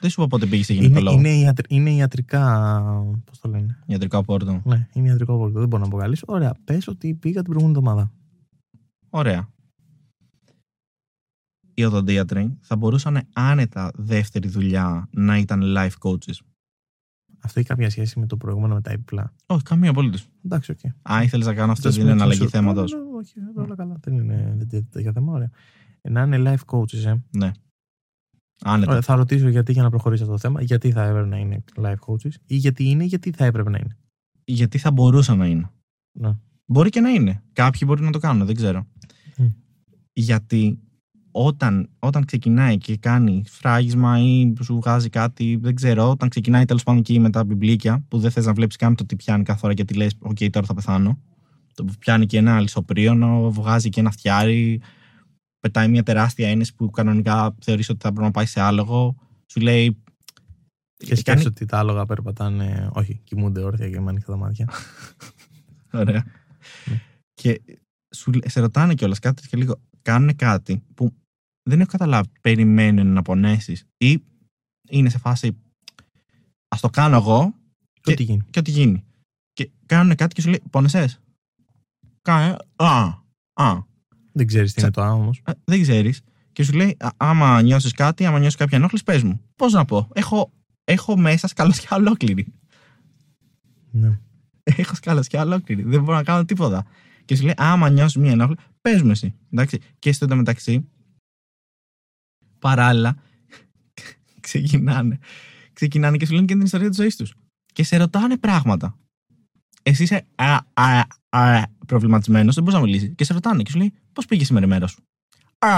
[0.00, 1.18] Δεν σου είπα πότε πήγες σε Είναι, γυναικολόγο.
[1.18, 2.80] είναι, ιατρ, είναι ιατρικά.
[3.24, 4.62] Πώς το λένε; Ιατρικό απόρριτο.
[4.64, 5.58] Ναι, είναι ιατρικό απόρρητο.
[5.58, 6.24] Δεν μπορώ να αποκαλύψω.
[6.28, 6.54] Ωραία.
[6.64, 8.12] Πες ότι πήγα την προηγούμενη εβδομάδα.
[9.10, 9.48] Ωραία.
[11.74, 16.38] Οι οδοντίατροι θα μπορούσαν άνετα δεύτερη δουλειά να ήταν life coaches.
[17.42, 19.32] Αυτό έχει κάποια σχέση με το προηγούμενο με τα έπιπλα.
[19.46, 20.26] Όχι, καμία απολύτως.
[20.44, 20.78] Εντάξει, οκ.
[21.02, 22.48] Αν ήθελες να κάνω αυτό Just την making εναλλαγή sure.
[22.48, 22.92] θέματος.
[22.92, 23.96] Ναι, ναι, Όχι, όλα καλά.
[24.00, 25.32] Δεν είναι δεν είναι τέτοιο θέμα.
[25.32, 25.50] Ωραία.
[26.00, 27.14] Ε, Να είναι life coaches, ε.
[27.36, 27.50] Ναι.
[28.64, 28.90] Άνετα.
[28.90, 30.62] Ωραία, θα ρωτήσω γιατί για να προχωρήσει αυτό το θέμα.
[30.62, 33.78] Γιατί θα έπρεπε να είναι life coaches ή γιατί είναι ή γιατί θα έπρεπε να
[33.78, 33.96] είναι.
[34.44, 35.70] Γιατί θα μπορούσαν να είναι.
[36.12, 36.30] Ναι.
[36.64, 37.42] Μπορεί και να είναι.
[37.52, 38.86] Κάποιοι μπορεί να το κάνουν, δεν ξέρω.
[39.36, 39.46] Μμ.
[40.12, 40.78] Γιατί
[41.30, 46.82] όταν, όταν ξεκινάει και κάνει σφράγισμα ή σου βγάζει κάτι, δεν ξέρω, όταν ξεκινάει τέλος
[46.82, 49.60] πάντων και με τα βιβλίκια που δεν θες να βλέπεις καν το τι πιάνει κάθε
[49.62, 51.18] ώρα και τι λες: Οκ, τώρα θα πεθάνω.
[51.74, 54.80] Το που πιάνει και ένα αλυσοπρίονο, βγάζει και ένα φτυάρι,
[55.60, 59.16] πετάει μια τεράστια ένεση που κανονικά θεωρείς ότι θα πρέπει να πάει σε άλογο.
[59.46, 60.02] Σου λέει.
[60.96, 62.90] Και κάνει- σκέφτεσαι ότι τα άλογα περπατάνε.
[62.92, 64.68] Όχι, κοιμούνται όρθια και με ανοιχτά τα μάτια.
[65.92, 66.24] Ωραία.
[66.86, 67.00] Ναι.
[67.34, 67.60] και
[68.14, 69.80] σου, λέ- σε ρωτάνε κιόλας κάτι και λίγο.
[70.02, 71.14] Κάνουν κάτι που
[71.62, 72.28] δεν έχω καταλάβει.
[72.40, 74.22] Περιμένουν να πονέσεις ή
[74.90, 75.48] είναι σε φάση.
[76.68, 77.54] Α το κάνω εγώ
[78.00, 78.42] Και τι γίνει.
[78.50, 79.04] και ό,τι γίνει.
[79.52, 81.18] Και κάνουν κάτι και σου λέει: Πόνεσέ.
[82.22, 82.56] Κάνε.
[82.76, 83.04] Α,
[83.52, 83.88] α.
[84.32, 85.40] Δεν ξέρεις τι Τσα- είναι το άμμο όμως.
[85.44, 86.20] Ε, δεν ξέρεις.
[86.52, 89.40] Και σου λέει: «Α, Άμα νιώσεις κάτι, άμα νιώσεις κάποια ενόχληση, πες μου.
[89.56, 90.08] Πώς να πω.
[90.12, 90.52] Έχω,
[90.84, 92.52] έχω μέσα σκαλωσιά ολόκληρη.
[93.90, 94.18] Ναι.
[94.62, 95.82] Έχω σκαλωσιά ολόκληρη.
[95.82, 96.84] Δεν μπορώ να κάνω τίποτα.
[97.24, 99.34] Και σου λέει: Άμα νιώσεις μία ενόχληση, πες μου εσύ.
[99.52, 99.78] Εντάξει.
[99.98, 100.88] Και στο μεταξύ,
[102.58, 103.16] παράλληλα,
[104.40, 105.18] ξεκινάνε.
[105.72, 107.34] Ξεκινάνε και σου λένε και την ιστορία της ζωής τους.
[107.72, 108.98] Και σε ρωτάνε πράγματα.
[109.82, 113.12] Εσύ είσαι α, α, α, προβληματισμένος, δεν μπορείς να μιλήσεις.
[113.16, 115.02] Και σε ρωτάνε και σου λέει: Πώς πήγε σήμερα η μέρα σου;
[115.58, 115.68] Α,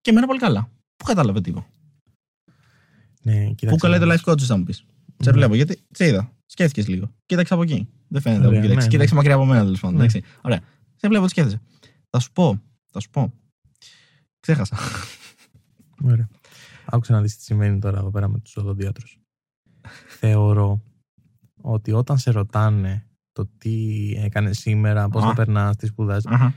[0.00, 0.70] και εμένα πολύ καλά.
[0.96, 1.66] Πού κατάλαβε τίποτα.
[3.22, 4.22] Ναι, κοίταξε Πού καλάει να το δεις.
[4.24, 4.76] life coach, θα μου πεις.
[4.76, 4.84] Σε
[5.30, 5.32] Ναι.
[5.32, 6.32] βλέπω, γιατί σε είδα.
[6.46, 7.12] Σκέφτηκες λίγο.
[7.26, 7.88] Κοίταξε από εκεί.
[8.08, 8.76] Δεν φαίνεται Ωραία, από εκεί.
[8.76, 8.88] ναι, ναι.
[8.88, 9.96] Κοίταξε μακριά από μένα, τέλος πάντων.
[9.96, 10.04] Ναι.
[10.04, 10.22] εντάξει.
[10.42, 10.60] Ωραία.
[10.96, 11.60] Σε βλέπω ότι σκέφτεσαι.
[12.10, 12.62] Θα σου πω.
[12.90, 13.32] Θα σου πω.
[14.40, 14.76] Ξέχασα.
[16.04, 16.28] Ωραία.
[16.84, 19.18] Άκουσα να δεις τι συμβαίνει τώρα εδώ πέρα με τους οδοντίατρους.
[20.18, 20.80] Θεωρώ
[21.60, 25.26] ότι όταν σε ρωτάνε το τι έκανες σήμερα, πώς Α.
[25.26, 26.54] θα περνάς, τι σπουδάζεις, Αχα.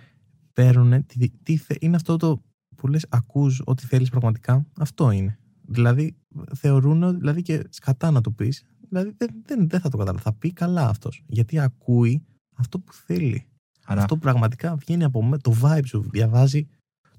[0.53, 2.41] παίρνουν, τι, τι, θε- είναι αυτό το
[2.75, 5.39] που λες ακούς ό,τι θέλεις πραγματικά, αυτό είναι.
[5.67, 6.15] Δηλαδή
[6.55, 10.33] θεωρούν δηλαδή και σκατά να το πεις, δηλαδή δεν, δεν, δεν θα το καταλάβει, θα
[10.33, 13.45] πει καλά αυτός, γιατί ακούει αυτό που θέλει.
[13.85, 16.67] Άρα, Αυτό που πραγματικά βγαίνει από με, το vibe σου, διαβάζει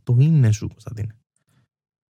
[0.02, 1.14] το είναι σου, Κωνσταντίνε.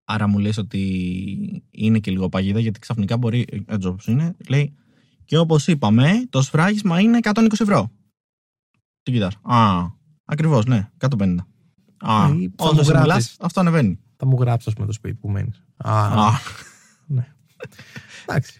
[0.04, 4.74] άρα μου λες ότι είναι και λίγο παγίδα, γιατί ξαφνικά μπορεί, έτσι όπως είναι, λέει
[5.24, 7.90] και όπως είπαμε, το σφράγισμα είναι 120 ευρώ.
[9.02, 9.34] Τι κοιτάς.
[9.42, 9.86] Α,
[10.24, 11.46] ακριβώς, ναι, 150.
[11.98, 12.94] Α, Ε, ή θα όσο μου σε γράψεις.
[13.06, 13.98] μιλάς, αυτό ανεβαίνει.
[14.16, 15.62] Θα μου γράψεις, ας πούμε, το σπίτι που μένεις.
[15.76, 16.30] Α, Α,
[18.26, 18.58] εντάξει.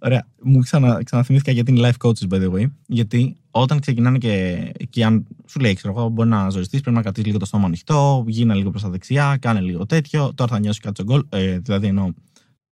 [0.00, 0.26] Ωραία.
[0.42, 2.64] Μου ξανα, ξαναθυμήθηκα για την life coaches, by the way.
[2.86, 7.02] Γιατί όταν ξεκινάνε και, και αν σου λέει, ξέρω εγώ, μπορεί να ζοριστείς, πρέπει να
[7.02, 10.34] κρατήσεις λίγο το στόμα ανοιχτό, γίνα λίγο προς τα δεξιά, κάνε λίγο τέτοιο.
[10.34, 11.24] Τώρα θα νιώσεις κάτι στο γκολ.
[11.28, 12.12] Ε, δηλαδή, εννοώ,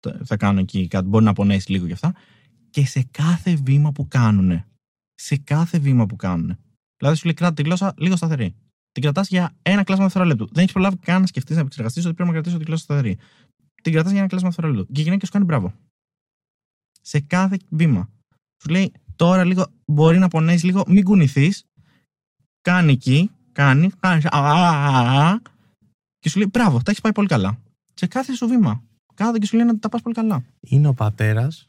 [0.00, 2.14] το- θα κάνω εκεί κάτι, μπορεί να πονέσεις λίγο και αυτά.
[2.76, 4.64] Και σε κάθε βήμα που κάνουν.
[5.14, 6.58] Σε κάθε βήμα που κάνουν.
[6.96, 8.54] Δηλαδή, σου λέει, κράτα τη γλώσσα λίγο σταθερή.
[8.92, 10.46] Την κρατάς για ένα κλάσμα δευτερολέπτου.
[10.46, 13.18] Δεν έχεις προλάβει καν να σκεφτείς να επεξεργαστείς ότι πρέπει να κρατήσει τη γλώσσα σταθερή.
[13.82, 14.92] Την κρατάς για ένα κλάσμα δευτερολέπτου.
[14.92, 15.74] Και γυρνάει και σου κάνει μπράβο
[17.06, 18.10] σε κάθε βήμα.
[18.62, 21.64] Σου λέει τώρα λίγο μπορεί να πονέσεις λίγο, μην κουνηθείς.
[22.60, 24.22] Κάνει εκεί, κάνει, κάνει.
[24.24, 25.40] α, α, α, α,
[26.18, 27.58] Και σου λέει μπράβο, τα έχεις πάει πολύ καλά.
[27.94, 28.82] Σε κάθε σου βήμα.
[29.14, 30.44] Κάθεται και σου λέει να τα πας πολύ καλά.
[30.60, 31.68] Είναι ο πατέρας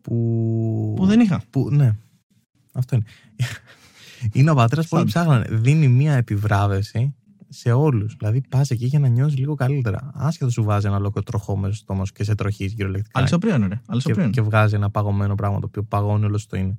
[0.00, 0.94] που.
[0.96, 1.42] Που δεν είχα.
[1.50, 1.96] Που, ναι.
[2.72, 3.04] Αυτό είναι.
[4.32, 5.24] είναι ο πατέρας που όλοι Σαν.
[5.24, 5.56] ψάχνανε.
[5.56, 7.14] Δίνει μία επιβράβευση
[7.48, 8.16] σε όλους.
[8.18, 10.10] Δηλαδή, πας εκεί για να νιώσεις λίγο καλύτερα.
[10.14, 13.18] Άσχετο σου βάζει ένα ολόκληρο τροχό μέσα στο στόμα σου και σε τροχή κυριολεκτικά.
[13.18, 13.68] Αλυσοπρίων, ρε.
[13.68, 14.30] και, Αλυσοπρίων.
[14.30, 16.78] και βγάζει ένα παγωμένο πράγμα το οποίο παγώνει όλο το είναι.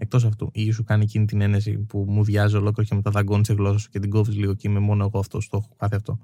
[0.00, 3.46] Εκτός αυτού, ή σου κάνει εκείνη την ένεση που μου διάζει ολόκληρο και μετά δαγκώνεις
[3.46, 5.96] τη γλώσσα σου και την κόβεις λίγο και είμαι μόνο εγώ αυτό, το έχω κάθε
[5.96, 6.18] αυτό.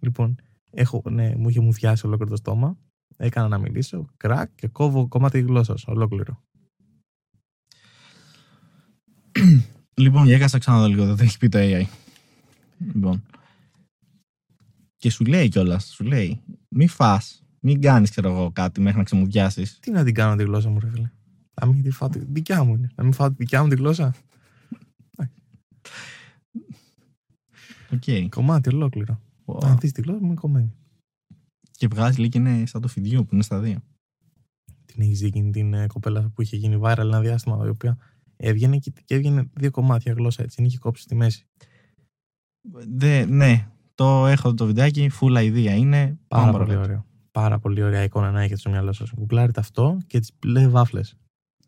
[0.00, 0.36] Λοιπόν,
[0.70, 2.78] έχω, ναι, μου είχε μουδιάσει ολόκληρο το στόμα.
[3.16, 6.42] Έκανα να μιλήσω, κρακ και κόβω κομμάτι τη γλώσσας ολόκληρο.
[9.94, 11.84] Λοιπόν, για έκανα ξαναδώ λίγο, δεν έχει πει το AI.
[12.94, 13.22] Λοιπόν.
[14.96, 17.20] Και σου λέει κιόλας, σου λέει, μη φά,
[17.60, 19.78] μην κάνεις, ξέρω εγώ, κάτι μέχρι να ξεμουδιάσεις.
[19.78, 21.10] Τι να την κάνω τη γλώσσα μου, ρε φίλε.
[21.60, 22.08] Να μην τη φάω.
[22.08, 22.90] τη- Δικιά μου είναι.
[22.94, 24.14] Να μην φάω τη δικιά μου τη γλώσσα.
[27.92, 28.28] Οκ.
[28.28, 29.20] Κομμάτι ολόκληρο.
[29.44, 29.62] Wow.
[29.62, 30.72] Να δεις τη γλώσσα μου είναι κομμένη.
[31.80, 33.78] Και βγάζει λέει και είναι σαν το φίδι που είναι στα δύο.
[34.86, 37.98] Την έχεις δει εκείνη την ε, κοπέλα που είχε γίνει viral ένα διάστημα, η οποία
[38.36, 40.56] έβγαινε και, και έβγαινε δύο κομμάτια γλώσσα έτσι.
[40.56, 41.46] Την είχε κόψει στη μέση.
[42.94, 46.18] Δε, ναι, το έχω το βιντεάκι, full idea είναι.
[46.28, 46.90] Πάρα Πάμε πολύ παρακάτω.
[46.90, 47.06] ωραίο.
[47.30, 49.12] Πάρα πολύ ωραία εικόνα να έχετε στο μυαλό σας.
[49.14, 51.16] Γκουγκλάρετε αυτό και τις λέει βάφλες.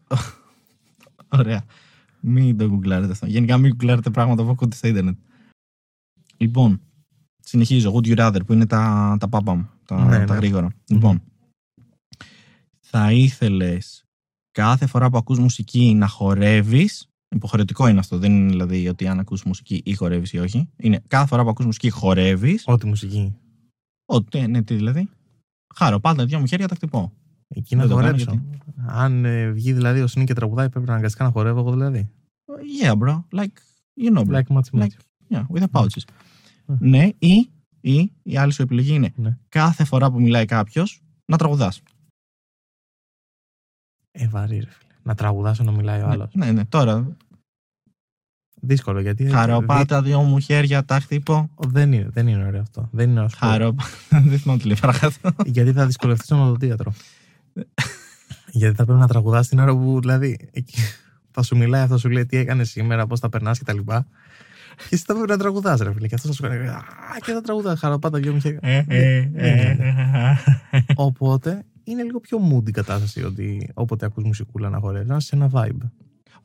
[1.39, 1.65] Ωραία.
[2.21, 3.27] Μην το γκουγκλάρετε αυτό.
[3.27, 5.19] Γενικά μην γκουγκλάρετε πράγματα που ακούτε στα ίντερνετ.
[6.37, 6.81] Λοιπόν,
[7.39, 7.93] συνεχίζω.
[7.95, 9.69] Would you rather που είναι τα, τα πάπα μου.
[9.97, 10.39] Τα, Ναι, τα ναι.
[10.41, 10.69] γρήγορα.
[10.91, 11.23] Λοιπόν,
[12.81, 14.05] θα ήθελες
[14.51, 18.19] κάθε φορά που ακούς μουσική να χορεύεις Υποχρεωτικό είναι αυτό.
[18.19, 20.69] Δεν είναι δηλαδή ότι αν ακούς μουσική ή χορεύεις ή όχι.
[20.77, 22.63] Είναι κάθε φορά που ακούς μουσική χορεύεις.
[22.67, 23.35] Ό,τι μουσική.
[24.07, 25.09] Ό,τι, ναι, τι δηλαδή.
[25.75, 27.13] Χάρω, πάντα δυο μου χέρια τα χτυπώ.
[27.49, 28.43] Εκεί να Δεν το κάνω χορέψω.
[28.87, 32.09] Αν ε, βγει δηλαδή ο Σνί και τραγουδάει, πρέπει να αναγκαστικά να χορεύω εγώ δηλαδή.
[32.83, 33.23] Yeah, bro.
[33.33, 33.57] Like,
[34.01, 34.33] you know, bro.
[34.33, 34.93] Like much Like- much.
[35.31, 36.03] Yeah, with the pouches.
[36.67, 36.77] Mm.
[36.79, 37.51] Ναι, ή,
[37.83, 39.39] ή η άλλη σου επιλογή είναι Ναι.
[39.49, 41.83] κάθε φορά που μιλάει κάποιος να τραγουδάς.
[44.11, 44.93] Ε, βαρύ, ρε φίλε.
[45.03, 46.35] Να τραγουδάσω να μιλάει ο άλλος.
[46.35, 47.17] Ναι, ναι, τώρα.
[48.65, 49.25] Δύσκολο γιατί.
[49.31, 51.51] Χαροπάτα, δύο μου χέρια, τα χτύπω.
[51.59, 52.89] Δεν είναι, δεν είναι ωραίο αυτό.
[52.93, 53.31] Δεν είναι ωραίο.
[53.37, 53.89] Χαροπάτα.
[54.29, 55.35] Δεν θυμάμαι τι λέει παρακάτω.
[55.45, 56.93] Γιατί θα δυσκολευτεί στον οδοντίατρο.
[58.61, 60.49] γιατί θα πρέπει να τραγουδάς την ώρα που δηλαδή.
[60.53, 60.81] εκεί
[61.31, 63.79] θα σου μιλάει, αυτό σου λέει τι έκανες σήμερα, πώς θα περνάς κτλ.
[64.77, 66.07] Και εσύ θα πρέπει να τραγουδά, ρε φίλε.
[66.09, 66.69] Και αυτό θα σου κάνει.
[66.69, 66.83] «Α,
[67.25, 67.77] Και θα τραγουδά.
[67.77, 68.87] Χαροπάτα, δυο μου χέρια.
[70.95, 75.27] Οπότε είναι λίγο πιο mood η κατάσταση ότι όποτε ακούς μουσικούλα να χορεύει, να είσαι
[75.27, 75.91] σε ένα vibe.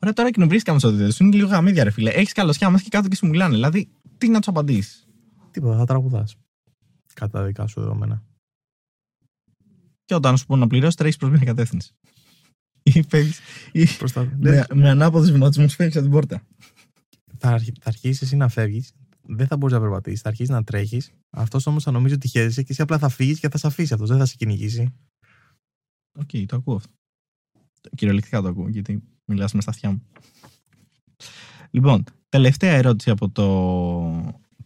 [0.02, 2.10] Ωραία, τώρα εκνευρίστηκα με τι σου είναι λίγο γαμίδια, ρε φίλε.
[2.10, 3.54] Έχει καλωσιά μα και κάτω και σου μιλάνε.
[3.54, 3.88] Δηλαδή,
[4.18, 5.06] τι να του απαντήσει.
[5.50, 6.24] Τίποτα, θα τραγουδά.
[7.14, 8.22] Κατά τα δικά σου δεδομένα.
[10.04, 11.92] Και όταν σου πούνε να πληρώσει, τρέχει προς μια κατεύθυνση.
[12.82, 13.40] Ή φεύγεις-
[13.72, 14.28] ή Προς τα...
[14.38, 16.42] με, με ανάποδους βηματισμούς φεύγει από την πόρτα.
[17.38, 17.72] Θα, αρχι...
[17.80, 21.12] θα αρχίσεις εσύ να φεύγεις, δεν θα μπορείς να περπατήσεις, θα αρχίσεις να τρέχεις.
[21.30, 23.92] Αυτός όμως θα νομίζει ότι χαίρεσαι και εσύ απλά θα φύγεις και θα σε αφήσει
[23.92, 24.08] αυτός.
[24.08, 24.94] Δεν θα σε κυνηγήσει.
[26.18, 26.92] Οκ, το ακούω αυτό.
[27.94, 30.02] Κυριολεκτικά το ακούω, γιατί μιλάς με στα αυτιά μου.
[31.70, 33.46] Λοιπόν, τελευταία ερώτηση από το...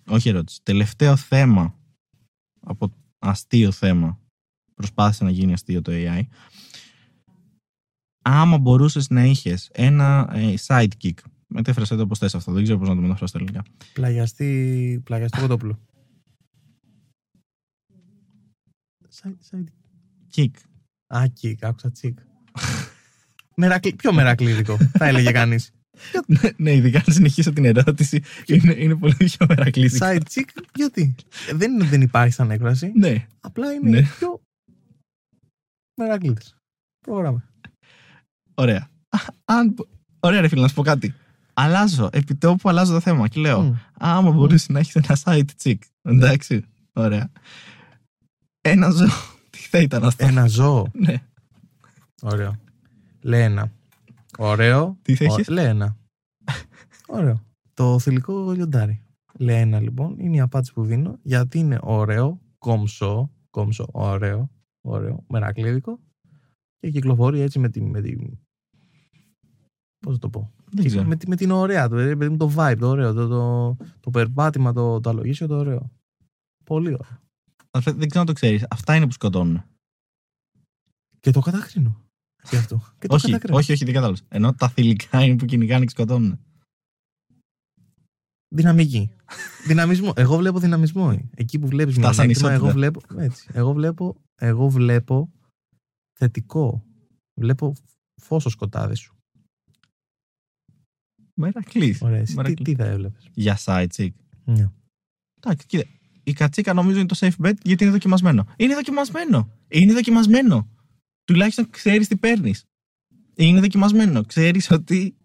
[0.07, 1.75] Όχι ερώτηση, τελευταίο θέμα
[2.61, 4.21] από αστείο θέμα.
[4.75, 6.23] Προσπάθησε να γίνει αστείο το AI.
[8.23, 11.15] Άμα μπορούσες να είχες ένα ε, sidekick,
[11.53, 13.63] μετέφρασε το όπως θες αυτό, δεν ξέρω πώς να το μεταφράσω στα ελληνικά.
[13.93, 15.79] Πλαγιαστή, πλαγιαστή κοτόπουλο.
[19.23, 19.65] Side, side.
[20.37, 20.51] Kick.
[21.07, 22.19] Α, κικ, άκουσα τσικ.
[23.57, 25.71] Μερακλή, πιο μερακλήδικο, θα έλεγε κανείς.
[26.27, 30.07] ναι, ναι, ειδικά αν συνεχίσω την ερώτηση, είναι, είναι πολύ πιο μερακλείδικο.
[30.07, 31.15] Side chick, γιατί;
[31.51, 32.93] Ε, Δεν είναι ότι δεν υπάρχει σαν έκφραση.
[32.95, 34.03] Ναι, Απλά είναι Ναι.
[34.03, 34.41] πιο
[36.01, 36.41] μερακλήδη.
[37.07, 37.45] Πρόγραμμα.
[38.55, 38.91] Ωραία.
[39.09, 39.75] Α, Αν...
[40.21, 41.15] Ωραία, ρε φίλε, να σου πω κάτι.
[41.55, 42.09] Αλλάζω.
[42.13, 43.73] Επί τόπου αλλάζω το θέμα και λέω, Μμ.
[43.99, 45.79] άμα μπορούσε να έχεις ένα side chick.
[46.03, 46.65] Εντάξει.
[46.93, 47.31] Ωραία.
[48.61, 49.09] Ένα ζώο.
[49.51, 51.23] Τι θα ήταν αυτό; Ένα ζώο; Ναι.
[52.23, 52.57] Ωραίο.
[53.21, 53.73] Λένα.
[54.39, 54.99] Ωραίο.
[55.03, 55.97] Τι θα Ω- έχεις; Λένα.
[57.07, 57.43] Ωραίο.
[57.75, 59.03] Το θηλυκό λιοντάρι.
[59.39, 65.99] Λένα λοιπόν είναι η απάντηση που δίνω γιατί είναι ωραίο, κόμψο, κόμψο, ωραίο, ωραίο, μερακλήδικο
[66.79, 67.83] και κυκλοφορεί έτσι με τη.
[67.83, 68.17] Με τη
[69.99, 70.53] πώς θα το πω.
[70.75, 71.05] Δεν ξέρω.
[71.05, 73.77] Με, τη- με την ωραία του, ρε παιδί μου, το vibe, το ωραίο, το, το,
[74.01, 75.91] το περπάτημα, το, το αλογίσιο, το ωραίο.
[76.65, 77.21] Πολύ ωραίο.
[77.71, 78.67] Αδερφέ, Δεν ξέρω αν το ξέρεις.
[78.71, 79.63] Αυτά είναι που σκοτώνουν.
[81.21, 82.01] Και το κατακρίνω.
[82.49, 82.83] Και αυτό.
[82.99, 83.57] Και το όχι, κατακρίνω.
[83.59, 84.19] όχι, όχι, δεν κατάλαβα.
[84.29, 86.39] Ενώ τα θηλυκά είναι που κυνηγάνε και σκοτώνουν.
[88.55, 89.11] Δυναμική.
[89.67, 90.13] Δυναμισμό.
[90.17, 91.29] Εγώ βλέπω δυναμισμό.
[91.35, 92.67] Εκεί που βλέπεις Φτάσαν μειονέκτημα, ισότητα.
[92.67, 93.01] εγώ βλέπω.
[93.23, 93.49] Έτσι.
[93.53, 95.31] Εγώ βλέπω, εγώ βλέπω
[96.19, 96.85] θετικό.
[97.41, 97.73] Βλέπω
[98.23, 99.17] φως στο σκοτάδι σου.
[101.35, 102.03] Μερακλής.
[102.03, 102.19] Ωραία.
[102.19, 102.69] Εσύ τι, Μερακλής.
[102.69, 104.11] τι θα έβλεπες; Για side chick.
[104.45, 104.71] Ναι.
[105.41, 105.85] Εντάξει, κοίτα.
[106.25, 108.47] Η κατσίκα νομίζω είναι το safe bet γιατί είναι δοκιμασμένο.
[108.57, 109.51] Είναι δοκιμασμένο.
[109.69, 110.69] Είναι δοκιμασμένο.
[111.25, 112.65] τουλάχιστον ξέρεις τι παίρνεις.
[113.35, 114.25] Είναι δοκιμασμένο.
[114.25, 115.17] Ξέρεις ότι.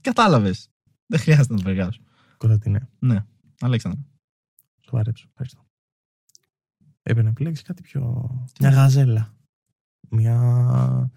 [0.00, 0.68] Κατάλαβες.
[1.06, 2.00] Δεν χρειάζεται να το περιγράψω.
[2.36, 3.24] Κωνσταντίνε, Ναι,
[3.60, 4.00] Αλέξανδρο.
[4.86, 5.26] σοβαρέψου.
[5.28, 5.66] Ευχαριστώ.
[7.02, 8.30] Έπρεπε να επιλέξεις κάτι πιο.
[8.60, 9.34] Μια γαζέλα.
[10.10, 11.10] Μια.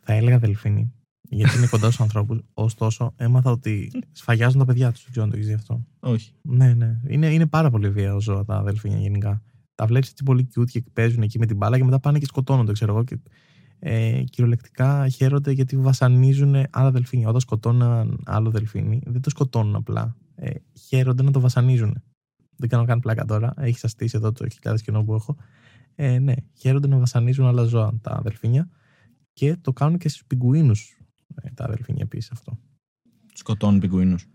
[0.00, 0.92] Θα έλεγα δελφίνη.
[1.32, 2.40] Γιατί είναι κοντά στους ανθρώπους.
[2.54, 5.02] Ωστόσο, έμαθα ότι σφαγιάζουν τα παιδιά τους.
[5.02, 5.86] Δεν ξέρω αν το έχεις δει αυτό.
[6.00, 6.32] Όχι.
[6.42, 7.00] Ναι, ναι.
[7.06, 9.42] Είναι, είναι πάρα πολύ βία ζώα τα αδελφίνια γενικά.
[9.74, 12.24] Τα βλέπει έτσι πολύ cute και παίζουν εκεί με την μπάλα και μετά πάνε και
[12.24, 13.04] σκοτώνονται, ξέρω εγώ.
[13.04, 13.18] Και,
[13.78, 17.28] ε, κυριολεκτικά χαίρονται γιατί βασανίζουν άλλα δελφίνια.
[17.28, 20.16] Όταν σκοτώνουν έναν άλλο δελφίνι, δεν το σκοτώνουν απλά.
[20.34, 20.50] Ε,
[20.86, 22.02] χαίρονται να το βασανίζουν.
[22.56, 23.54] Δεν κάνω καν πλάκα τώρα.
[23.56, 25.36] Έχεις αστήσει εδώ το χιλιάδες κοινό που έχω.
[25.94, 28.68] Ε, ναι, χαίρονται να βασανίζουν άλλα ζώα τα αδελφίνια
[29.32, 30.99] και το κάνουν και στους πιγκουίνους ε,
[31.54, 32.58] τα αδελφίνια επίσης αυτό.
[33.32, 34.26] Σκοτώνουν πιγκουίνους.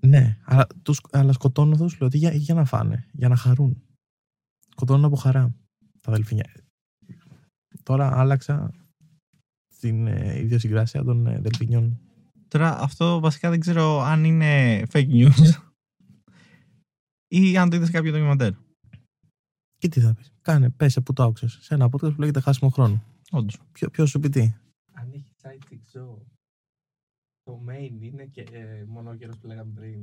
[0.00, 3.36] Ναι, αλλά, τους, αλλά σκοτώνουν εδώ σου λέω ότι για, για να φάνε, για να
[3.36, 3.82] χαρούν.
[4.68, 5.54] Σκοτώνουν από χαρά
[6.00, 6.52] τα αδελφίνια.
[7.82, 8.74] Τώρα άλλαξα
[9.80, 12.00] την ε, ιδιοσυγκράσια των ε, δελφινιών.
[12.48, 15.62] Τώρα αυτό βασικά δεν ξέρω αν είναι fake news
[17.28, 18.52] ή αν το είδες σε κάποιο ντοκιμαντέρ.
[19.78, 20.32] Και τι θα πεις.
[20.42, 21.58] Κάνε, πέσε που το άκουσες.
[21.60, 23.02] Σε ένα podcast που λέγεται Χάσιμο χρόνο.
[23.30, 23.58] Όντως.
[23.72, 24.54] Ποιο, ποιος σου πει τι.
[25.42, 26.22] Αν έχει sidekick ζώο,
[27.42, 30.00] το main είναι και ε, μονόκερος που λέγαμε πριν.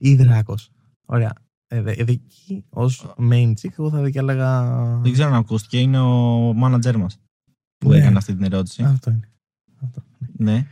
[0.00, 0.70] Ή δράκος.
[1.06, 1.32] Ωραία.
[1.70, 4.74] Ε, δε- ε, εκεί ως main chick, εγώ θα έλεγα.
[5.02, 7.18] Δεν ξέρω αν ακούστηκε, είναι ο manager μας
[7.76, 7.96] που Ναι.
[7.96, 8.82] έκανε αυτή την ερώτηση.
[8.82, 9.30] Αυτό είναι.
[9.82, 10.02] Αυτό.
[10.36, 10.66] Ναι.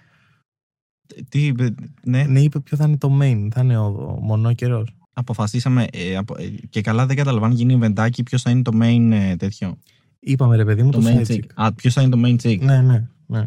[1.29, 3.49] Τι είπε, ναι, Ναι, είπε ποιο θα είναι το main.
[3.53, 4.85] Θα είναι ο, ο μονόκερο.
[5.13, 9.11] αποφασίσαμε ε, απο- ε, και καλά δεν καταλαβαίνω γίνει ιβεντάκι ποιος θα είναι το main
[9.13, 9.79] ε, τέτοιο.
[10.21, 11.35] Είπαμε ρε παιδί μου το, Το main side chick.
[11.35, 11.45] chick.
[11.55, 12.59] Α, ποιος θα είναι το main chick.
[12.61, 13.45] Ναι, ναι, ναι.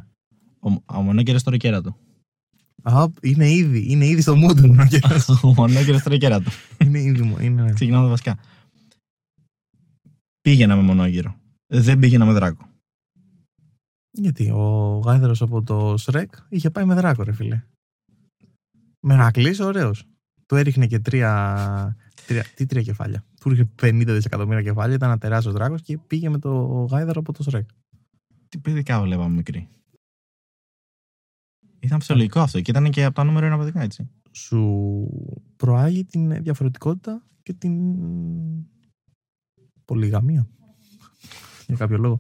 [0.59, 1.97] Ο, ο μονόκερος τώρα κέρατο.
[2.81, 5.29] Α, είναι ήδη, είναι ήδη στο mood ο μονόκερος.
[5.43, 6.51] ο μονόκερος τώρα κέρατο.
[6.77, 7.37] είναι ήδη μου.
[7.39, 7.73] Είναι, ναι.
[7.73, 8.37] Ξεκινάμε τα βασικά.
[10.41, 11.35] Πήγαινα με μονόγερο.
[11.67, 12.67] Δεν πήγαινα με δράκο.
[14.11, 17.63] Γιατί ο γάιδαρος από το Σρεκ είχε πάει με δράκο, ρε φίλε.
[18.99, 20.03] Μερακλή, ωραίος.
[20.45, 22.45] Του έριχνε και τρία, τρία.
[22.55, 23.23] Τι τρία κεφάλια.
[23.41, 24.95] Του έριχνε 50 δισεκατομμύρια κεφάλια.
[24.95, 27.69] Ήταν ένα τεράστιος δράκος και πήγε με το γάιδαρο από το Σρεκ.
[28.49, 29.69] Τι παιδικά βλέπαμε μικρή.
[31.79, 34.09] Ήταν φυσιολογικό αυτό και ήταν και από τα νούμερο ένα παιδικά, έτσι.
[34.31, 35.07] Σου
[35.55, 37.93] προάγει την διαφορετικότητα και την
[39.85, 40.47] πολυγαμία.
[41.67, 42.19] Για κάποιο λόγο.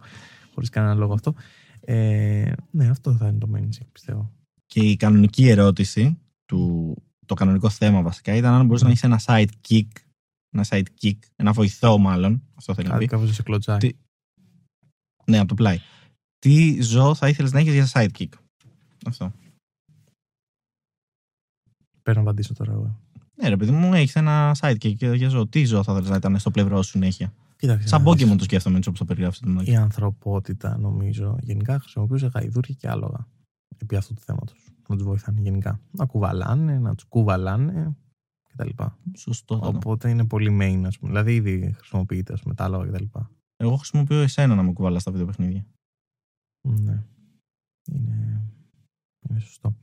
[0.53, 1.33] Χωρίς κανένα λόγο αυτό.
[1.81, 4.31] Ε, ναι, αυτό θα είναι το main chick, πιστεύω.
[4.65, 6.95] Και η κανονική ερώτηση, του,
[7.25, 9.87] το κανονικό θέμα βασικά, ήταν αν μπορούσε να έχεις ένα sidekick,
[10.49, 13.11] ένα sidekick, ένα βοηθό μάλλον, αυτό θέλει να Κάτι πει.
[13.11, 13.77] κάπως σε κλωτσάει.
[13.77, 13.95] Τι-
[15.25, 15.79] Ναι, από το πλάι.
[16.39, 18.29] Τι ζώο θα ήθελες να έχεις για sidekick;
[19.05, 19.31] Αυτό.
[22.09, 22.99] Πρέπει να απαντήσω τώρα εγώ.
[23.35, 25.47] Ναι, ρε παιδί μου, έχεις ένα sidekick για για ζώο.
[25.47, 27.87] Τι ζώο θα ήθελε να ήταν στο πλευρό σου συνέχεια; Κοίταξε.
[27.87, 28.25] Σαν να δεις.
[28.25, 29.45] Pokemon το σκέφτομαι έτσι όπως το περιγράψετε.
[29.45, 29.71] το μοντάκι.
[29.71, 33.27] η ανθρωπότητα, νομίζω, γενικά χρησιμοποιούσε γαϊδούρια και άλογα
[33.77, 34.73] επί αυτού του θέματος.
[34.87, 35.81] Να τους βοηθάνε γενικά.
[35.91, 37.95] Να κουβαλάνε, να τους κουβαλάνε
[38.53, 38.69] κτλ.
[39.17, 39.55] Σωστό.
[39.57, 39.77] θα το.
[39.77, 41.11] Οπότε είναι πολύ main, ας πούμε.
[41.11, 43.19] Δηλαδή ήδη χρησιμοποιείται ας πούμε, τα άλογα κτλ.
[43.57, 45.65] Εγώ χρησιμοποιώ εσένα να με κουβαλάς στα βιντεοπαιχνίδια.
[46.61, 47.03] Ναι.
[47.91, 48.41] Είναι,
[49.29, 49.75] είναι σωστό.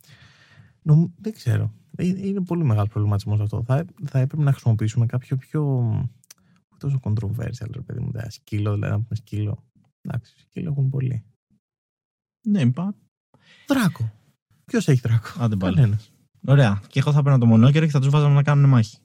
[0.83, 1.73] Νομ, δεν ξέρω.
[1.99, 3.63] Είναι, είναι πολύ μεγάλο προβληματισμό αυτό.
[3.63, 5.79] Θα, θα έπρεπε να χρησιμοποιήσουμε κάποιο πιο.
[6.69, 8.11] Όχι τόσο controversial, ρε παιδί μου.
[8.11, 9.65] δηλαδή, Σκύλο, δηλαδή να πούμε σκύλο.
[10.01, 11.25] Εντάξει, σκύλο έχουν πολύ.
[12.49, 12.95] Ναι, πα.
[13.69, 14.13] Δράκο.
[14.65, 15.75] Ποιος έχει δράκο; Άντε πάλι.
[15.75, 16.13] Κανένας.
[16.47, 16.83] Ωραία.
[16.89, 18.99] Και εγώ θα παίρνω το μονόκερο και θα τους βάζαμε να κάνουν μάχη.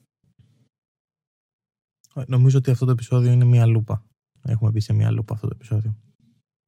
[2.26, 4.04] Νομίζω ότι αυτό το επεισόδιο είναι μία λούπα.
[4.42, 5.96] Έχουμε μπει σε μία λούπα αυτό το επεισόδιο.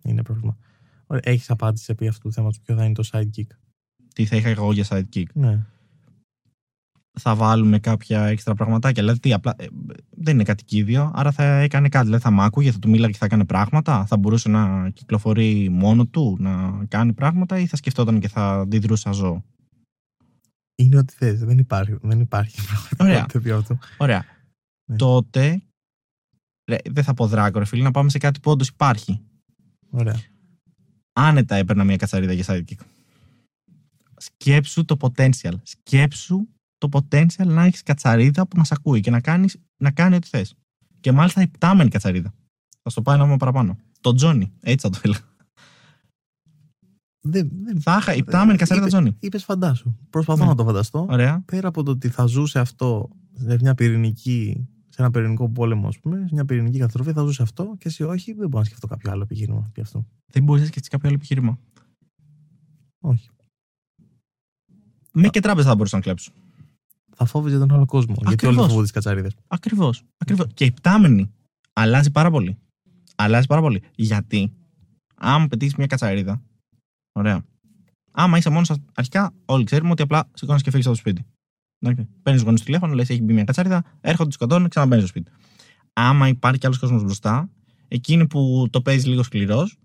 [0.03, 0.57] Είναι πρόβλημα.
[1.07, 2.61] Έχεις απάντηση επί αυτού του θέματος.
[2.61, 3.47] Ποιο θα είναι το sidekick;
[4.15, 5.67] Τι θα είχα εγώ για sidekick; Ναι.
[7.21, 9.03] Θα βάλουμε κάποια έξτρα πραγματάκια.
[9.03, 9.67] Δηλαδή, τι, απλά, ε,
[10.11, 12.05] δεν είναι κατοικίδιο, άρα θα έκανε κάτι.
[12.05, 14.07] Δηλαδή, θα μ' άκουγε, θα του μίλαγε και θα έκανε πράγματα.
[14.07, 19.13] Θα μπορούσε να κυκλοφορεί μόνο του, να κάνει πράγματα, ή θα σκεφτόταν και θα αντιδρούσα
[19.13, 19.45] ζώο.
[20.75, 21.39] Είναι ό,τι θες.
[21.45, 22.87] Δεν υπάρχει, δεν υπάρχει Ωραία.
[22.97, 23.79] πραγματικότητα επί αυτού.
[23.97, 24.25] Ωραία.
[24.91, 24.97] Ναι.
[24.97, 25.63] Τότε.
[26.71, 29.21] Ρε, δεν θα πω δράκο, ρε φίλε, να πάμε σε κάτι που όντως υπάρχει.
[29.91, 30.21] Ωραία.
[31.13, 32.81] Άνετα έπαιρνα μια κατσαρίδα για sidekick.
[34.17, 35.53] Σκέψου το potential.
[35.63, 36.49] Σκέψου
[36.79, 40.29] το potential να έχεις κατσαρίδα που να σε ακούει και να, κάνεις, να κάνει ό,τι
[40.29, 40.55] θες.
[41.01, 42.35] Και μάλιστα υπτάμενη κατσαρίδα.
[42.83, 43.77] Θα στο πάει ένα βήμα παραπάνω.
[44.01, 44.53] Το Τζόνι.
[44.61, 45.21] Έτσι θα το έλεγα.
[47.21, 47.81] Δεν, δεν...
[47.81, 49.17] Θα είχα υπτάμενη κατσαρίδα Τζόνι.
[49.21, 49.97] Είπες φαντάσου.
[50.11, 50.49] Προσπαθώ Ναι.
[50.49, 51.07] να το φανταστώ.
[51.11, 51.43] Ωραία.
[51.45, 54.69] Πέρα από το ότι θα ζούσε αυτό σε μια πυρηνική.
[54.89, 58.03] Σε ένα πυρηνικό πόλεμο, ας πούμε, σε μια πυρηνική καταστροφή, θα ζούσε αυτό και εσύ
[58.03, 60.07] όχι, δεν μπορώ να σκεφτώ κάποιο άλλο επιχείρημα για αυτό.
[60.27, 61.59] Δεν μπορείς να σκεφτείς κάποιο άλλο επιχείρημα.
[63.01, 63.29] Όχι.
[65.13, 66.35] Με και τράπεζα θα μπορούσαν να κλέψουν.
[67.17, 68.15] Θα φόβιζε τον άλλο κόσμο.
[68.19, 68.65] Γιατί όλοι Ακριβώς.
[68.65, 69.37] φοβούνται τις κατσαρίδες.
[69.47, 70.03] Ακριβώς.
[70.17, 70.47] Ακριβώς.
[70.55, 71.33] Και υπτάμενη
[71.73, 72.59] αλλάζει πάρα πολύ.
[73.15, 73.83] Αλλάζει πάρα πολύ.
[73.95, 74.53] Γιατί,
[75.15, 76.43] άμα πετύχεις μια κατσαρίδα,
[77.13, 77.45] ωραία.
[78.11, 81.27] Άμα είσαι μόνος αρχικά, όλοι ξέρουμε ότι απλά σηκώνεις και φύγεις από το σπίτι.
[82.23, 85.37] Παίρνεις γονείς τηλέφωνο, λες: Έχει μπει μια κατσαρίδα, έρχονται, του σκοτώνουν, ξαναμπαίνεις στο σπίτι.
[85.93, 87.51] Άμα υπάρχει κι άλλος κόσμος μπροστά,
[87.89, 89.79] εκείνη που το παίζει λίγο σκληρός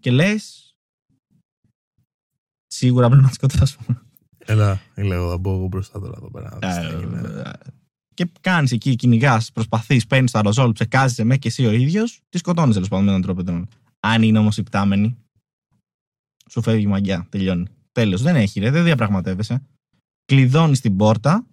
[0.00, 0.60] και λες.
[2.66, 4.00] Σίγουρα πρέπει να τη σκοτώσουμε.
[4.46, 6.58] Έλα, λέω, θα μπω εγώ μπροστά τώρα εδώ πέρα.
[6.60, 7.50] Ε,
[8.14, 12.38] και κάνεις εκεί, κυνηγάς, προσπαθείς, παίρνεις το αεροζόλ, ψεκάζει με και εσύ ο ίδιος, τη
[12.38, 13.68] σκοτώνεις τέλος πάντων με έναν τρόπο.
[14.00, 15.16] Αν είναι όμως υπτάμενη,
[16.50, 17.66] σου φεύγει η μαγιά, τελειώνει.
[17.92, 19.62] Τέλος, δεν έχει, ρε, δεν διαπραγματεύεσαι.
[20.24, 21.46] Κλειδώνεις την πόρτα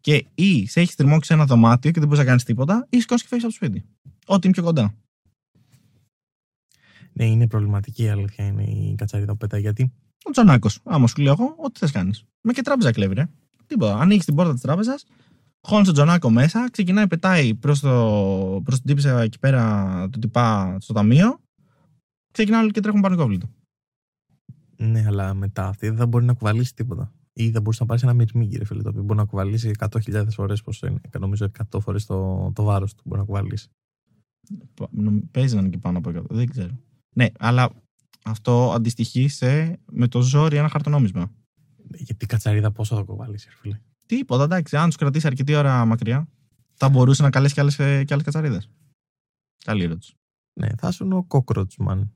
[0.00, 3.00] και ή σε έχει στριμώξει σε ένα δωμάτιο και δεν μπορείς να κάνεις τίποτα, ή
[3.00, 3.84] σηκώνεις και φεύγεις από το σπίτι.
[4.26, 4.94] Ό,τι είναι πιο κοντά.
[7.12, 9.60] Ναι, είναι προβληματική η αλήθεια είναι η κατσαρίδα που πετάει.
[9.60, 9.92] Γιατί
[10.26, 12.24] Ο Τζονάκος, άμα σου λέω εγώ, ό,τι θες κάνεις.
[12.40, 13.28] Με και τράπεζα κλέβει, ρε.
[13.66, 13.98] Τίποτα.
[13.98, 15.04] Ανοίγεις την πόρτα της τράπεζας,
[15.60, 17.80] χώνεις τον Τζονάκο μέσα, ξεκινάει, πετάει προς
[18.64, 21.38] προς την τύπισσα εκεί πέρα, του τύπα στο ταμείο.
[22.32, 23.48] Ξεκινάει όλοι και τρέχουν πανικόβλητοι.
[24.76, 27.12] Ναι, αλλά μετά αυτή δεν θα μπορεί να κουβαλήσει τίποτα.
[27.32, 30.26] Ή θα μπορούσε να πάρεις ένα μυρμήγκι, ρε φίλε, το οποίο μπορεί να κουβαλήσει 100.000
[30.30, 31.00] φορές πόσο είναι.
[31.10, 33.68] Και νομίζω 100 φορές το, το βάρος του μπορεί να κουβαλήσει.
[34.74, 36.22] Πα- νομ- Παίζει να είναι και πάνω από 100.
[36.28, 36.78] Δεν ξέρω.
[37.14, 37.70] Ναι, αλλά
[38.24, 41.30] αυτό αντιστοιχεί σε με το ζόρι ένα χαρτονόμισμα.
[41.94, 44.76] Γιατί η κατσαρίδα πόσο θα κουβαλήσει, ρε φίλε; Τίποτα, εντάξει.
[44.76, 46.28] Αν τους κρατήσει αρκετή ώρα μακριά,
[46.74, 48.70] θα μπορούσε να καλέσει και άλλες και άλλες κατσαρίδες.
[49.64, 50.14] Καλή ερώτηση.
[50.60, 52.02] Ναι, θα ήσουν ο cockroachman.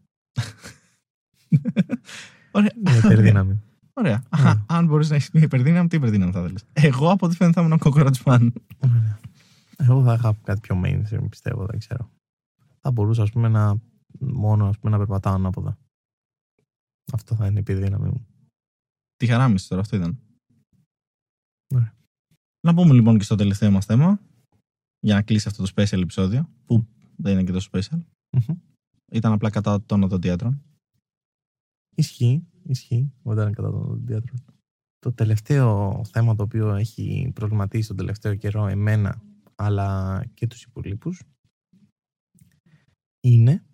[2.52, 2.72] Ωραία.
[2.84, 3.62] Με υπερδύναμη.
[3.92, 4.16] Ωραία.
[4.16, 4.22] Ναι.
[4.28, 7.54] Αχα, αν μπορούσες να έχεις μια υπερδύναμη, τι υπερδύναμη θα θέλεις; Εγώ από ό,τι φαίνεται
[7.60, 8.52] θα ήμουν ο κοκορατσμάν.
[8.78, 9.18] Ωραία.
[9.76, 12.10] Εγώ θα είχα κάτι πιο mainstream, πιστεύω, δεν ξέρω.
[12.80, 13.80] Θα μπορούσα, ας πούμε, να
[14.18, 15.78] μόνο ας πούμε, να περπατάω ανάποδα.
[17.12, 18.26] Αυτό θα είναι η επιδύναμη μου.
[19.16, 20.18] Τι χαράμιση τώρα, αυτό ήταν.
[21.74, 21.96] Ωραία.
[22.60, 24.20] Να πούμε λοιπόν και στο τελευταίο μας θέμα,
[25.00, 26.86] για να κλείσει αυτό το special επεισόδιο, που
[27.16, 27.98] δεν είναι και τόσο special.
[28.30, 28.56] Μμμ.
[29.12, 30.62] Ήταν απλά κατά των οδοντίατρων.
[31.96, 34.34] Ισχύει, ισχύει, όταν κατά τον οδοντίατρο.
[34.98, 39.22] Το τελευταίο θέμα το οποίο έχει προβληματίσει τον τελευταίο καιρό εμένα
[39.54, 41.22] αλλά και τους υπολείπους
[43.20, 43.64] είναι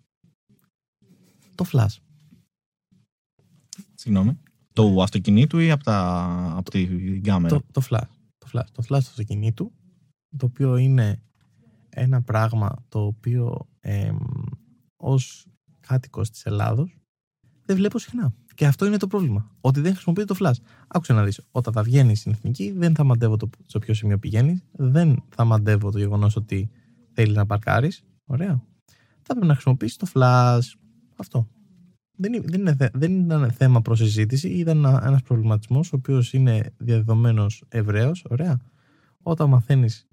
[1.55, 1.97] το flash.
[4.05, 4.39] Συγγνώμη.
[4.73, 6.53] Του αυτοκινήτου ή από, τα...
[6.55, 6.87] από τη
[7.19, 7.55] κάμερα.
[7.55, 8.07] Το, το flash.
[8.37, 8.65] Το flash.
[8.71, 9.71] Το flash του αυτοκινήτου,
[10.37, 11.21] το οποίο είναι
[11.89, 14.17] ένα πράγμα το οποίο εμ,
[14.95, 15.47] ως
[15.79, 16.97] κάτοικος της Ελλάδος
[17.65, 18.33] δεν βλέπω συχνά.
[18.55, 19.51] Και αυτό είναι το πρόβλημα.
[19.61, 20.63] Ότι δεν χρησιμοποιείται το flash.
[20.87, 24.19] Άκουσε να δεις, όταν θα βγαίνει στην εθνική, δεν θα μαντεύω το, στο ποιο σημείο
[24.19, 26.69] πηγαίνεις, δεν θα μαντεύω το γεγονός ότι
[27.11, 28.03] θέλεις να παρκάρεις.
[28.25, 28.63] Ωραία.
[29.21, 30.59] Θα πρέπει να χρησιμοποιήσεις το flash.
[31.15, 31.47] Αυτό.
[32.17, 36.33] Δεν, είναι- δεν, είναι, θε- δεν ήταν θέμα προς συζήτηση, ήταν ένα προβληματισμός ο οποίος
[36.33, 38.25] είναι διαδεδομένος ευρέως.
[38.29, 38.59] Ωραία.
[39.23, 40.07] Όταν μαθαίνεις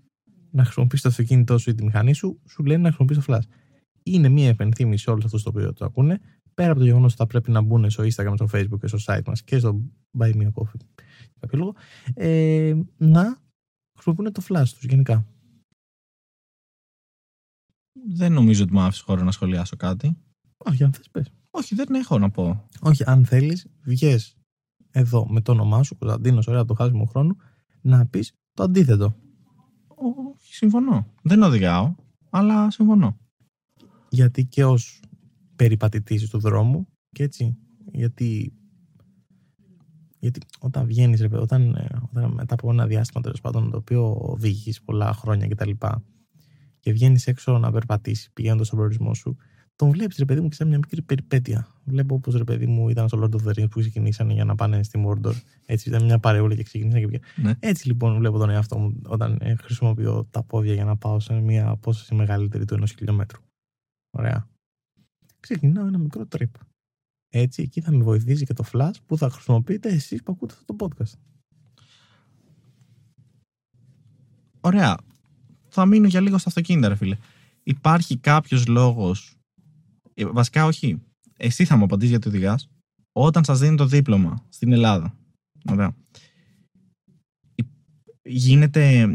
[0.51, 3.57] να χρησιμοποιήσει το αυτοκίνητό σου ή τη μηχανή σου, σου λένε να χρησιμοποιήσει το flash.
[4.03, 6.21] Είναι μια επενθύμηση σε όλους αυτούς το οποίο το ακούνε,
[6.55, 8.99] πέρα από το γεγονός ότι θα πρέπει να μπουν στο Instagram, στο Facebook και στο
[9.07, 9.81] site μας και στο
[10.19, 11.75] Buy Me a Coffee, για κάποιο λόγο,
[12.15, 13.41] ε, να
[13.95, 15.27] χρησιμοποιούν το flash τους γενικά.
[18.09, 20.17] Δεν νομίζω ότι μου άφησε χώρο να σχολιάσω κάτι.
[20.57, 21.33] Όχι, αν θες πες.
[21.55, 22.69] Όχι, δεν έχω να πω.
[22.81, 24.37] Όχι, αν θέλεις, βγες
[24.91, 27.37] εδώ με το όνομά σου, Κωνσταντίνος, ωραία, το χάσιμο χρόνο,
[27.81, 29.17] να πεις το αντίθετο.
[29.89, 31.07] Όχι, συμφωνώ.
[31.23, 31.95] Δεν οδηγάω,
[32.31, 33.19] αλλά συμφωνώ.
[34.09, 35.03] Γιατί και ως
[35.57, 37.57] περιπατητής του δρόμου, και έτσι.
[37.93, 38.53] Γιατί,
[40.19, 44.83] γιατί όταν βγαίνεις, όταν, ε, όταν μετά από ένα διάστημα τέλος πάντων το οποίο οδηγείς
[44.83, 45.71] πολλά χρόνια κτλ.
[45.71, 45.89] Και,
[46.81, 49.37] και βγαίνεις έξω να περπατήσεις πηγαίνοντας στον προορισμό σου,
[49.77, 51.67] τον βλέπεις ρε παιδί μου και σε μια μικρή περιπέτεια.
[51.85, 54.55] Βλέπω όπως ρε παιδί μου ήταν στο Lord of the Rings που ξεκινήσανε για να
[54.55, 55.35] πάνε στη Mordor.
[55.67, 57.23] Έτσι ήταν μια παρεούλα και ξεκινήσανε και πήγαν.
[57.37, 57.55] Ναι.
[57.59, 61.41] Έτσι λοιπόν βλέπω τον εαυτό μου όταν ε, χρησιμοποιώ τα πόδια για να πάω σε
[61.41, 63.41] μια απόσταση μεγαλύτερη του ενός χιλιόμετρου.
[64.11, 64.49] Ωραία.
[65.41, 66.51] Ξεκινάω ένα μικρό trip.
[67.29, 70.75] Έτσι, εκεί θα με βοηθήσει και το flash που θα χρησιμοποιείτε εσείς που ακούτε αυτό
[70.75, 71.19] το podcast.
[74.61, 74.97] Ωραία.
[75.69, 77.17] Θα μείνω για λίγο στα αυτοκίνητα, ρε φίλε.
[77.63, 79.37] Υπάρχει κάποιος λόγος.
[80.33, 81.03] Βασικά, όχι.
[81.37, 82.71] Εσύ θα μου απαντήσεις γιατί οδηγάς.
[83.13, 85.15] Όταν σας δίνει το δίπλωμα στην Ελλάδα.
[85.71, 85.97] Ωραία.
[87.55, 87.67] Υ-
[88.23, 89.15] Γίνεται.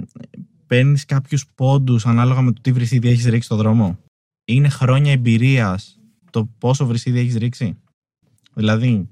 [0.67, 3.99] Παίρνεις κάποιους πόντους ανάλογα με το τι βρυσίδι έχεις ρίξει στο δρόμο;
[4.45, 5.99] Είναι χρόνια εμπειρίας
[6.31, 7.77] το πόσο βρυσίδι έχεις ρίξει;
[8.53, 9.09] Δηλαδή,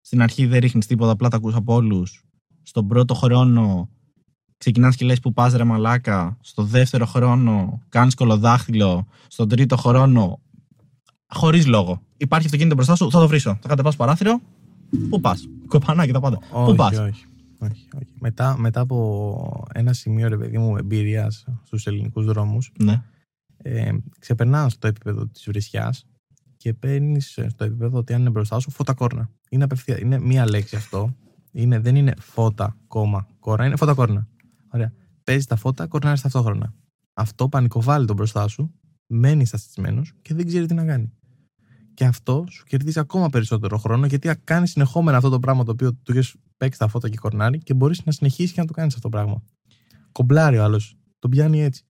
[0.00, 2.24] στην αρχή δεν ρίχνεις τίποτα, απλά τα ακούς από όλους.
[2.62, 3.88] Στον πρώτο χρόνο
[4.58, 10.40] ξεκινάς και λες που πας ρε μαλάκα, στο δεύτερο χρόνο κάνεις κολοδάχτυλο, στον τρίτο χρόνο
[11.28, 12.02] χωρίς λόγο.
[12.16, 13.58] Υπάρχει αυτοκίνητο μπροστά σου, θα το βρίσω.
[13.62, 14.40] Θα κατεβάσω παράθυρο,
[15.08, 16.38] πού πας, κοπανάκι τα πάντα.
[16.50, 17.24] όχι, πού πας; όχι,
[17.58, 18.12] όχι, όχι.
[18.20, 23.02] Μετά, μετά από ένα σημείο ρε παιδί μου εμπειρίας στους ελληνικούς δρόμους, Ναι.
[23.56, 26.06] ε, ξεπερνάς το επίπεδο της βρισιάς
[26.56, 29.30] και παίρνεις στο επίπεδο ότι αν είναι μπροστά σου φώτα κόρνα.
[29.50, 29.98] Είναι απευθεία.
[30.00, 31.14] Είναι μία λέξη αυτό.
[31.52, 33.66] Είναι, δεν είναι φώτα, κόμμα, κόρνα.
[33.66, 34.28] Είναι φώτα κόρνα.
[34.72, 34.92] Ωραία.
[35.24, 36.74] Παίζεις τα φώτα, κορνάρεις ταυτόχρονα.
[37.14, 38.74] Αυτό πανικοβάλλει τον μπροστά σου,
[39.06, 41.12] μένεις στασισμένο και δεν ξέρει τι να κάνει.
[41.98, 45.92] Και αυτό σου κερδίζει ακόμα περισσότερο χρόνο γιατί κάνεις συνεχόμενα αυτό το πράγμα το οποίο
[45.92, 48.94] του έχει παίξει τα φώτα και κορνάρει και μπορείς να συνεχίσεις και να το κάνεις
[48.94, 49.42] αυτό το πράγμα.
[50.12, 50.96] Κομπλάρει ο άλλος.
[51.18, 51.84] Τον πιάνει έτσι.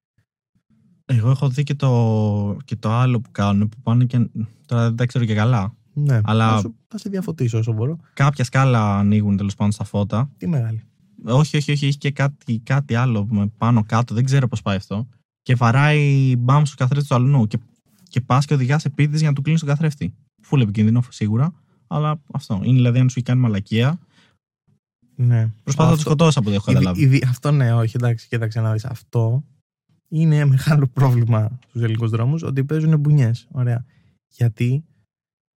[1.04, 4.28] Εγώ έχω δει και το, και το άλλο που κάνουν που πάνε και.
[4.66, 5.74] Τώρα δεν τα ξέρω και καλά.
[5.92, 7.98] Ναι, Αλλά- θα, σου, θα σε διαφωτίσω όσο μπορώ.
[8.12, 10.30] Κάποια σκάλα ανοίγουν τέλος πάντων στα φώτα.
[10.36, 10.82] Τι μεγάλη.
[11.24, 11.86] Όχι, όχι, όχι.
[11.86, 14.14] Έχει και κάτι, κάτι άλλο με πάνω κάτω.
[14.14, 15.08] Δεν ξέρω πώς πάει αυτό.
[15.42, 17.46] Και βαράει μπαμ στο καθρέφτη του αλουνού.
[17.46, 17.58] Και,
[18.08, 20.14] και πας και οδηγάς επίτηδες για να του κλείνεις τον καθρέφτη.
[20.42, 21.54] Φούλε επικίνδυνο σίγουρα.
[21.86, 22.60] Αλλά αυτό.
[22.64, 23.98] Είναι δηλαδή αν σου έχει κάνει μαλακία.
[25.16, 25.50] Ναι.
[25.62, 27.04] Προσπάθω να του Αυτό- σκοτώσω από ό,τι έχω Ήδη- καταλάβει.
[27.04, 28.84] ήδη- αυτό ναι, όχι, εντάξει, κοίταξε να δεις.
[28.84, 29.44] Αυτό
[30.08, 33.46] είναι μεγάλο πρόβλημα στους ελληνικούς δρόμους ότι παίζουν μπουνιές.
[33.50, 33.84] Ωραία.
[34.28, 34.84] Γιατί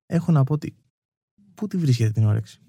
[0.06, 0.74] έχω να πω ότι.
[1.56, 2.60] Πού τη βρίσκεται την όρεξη;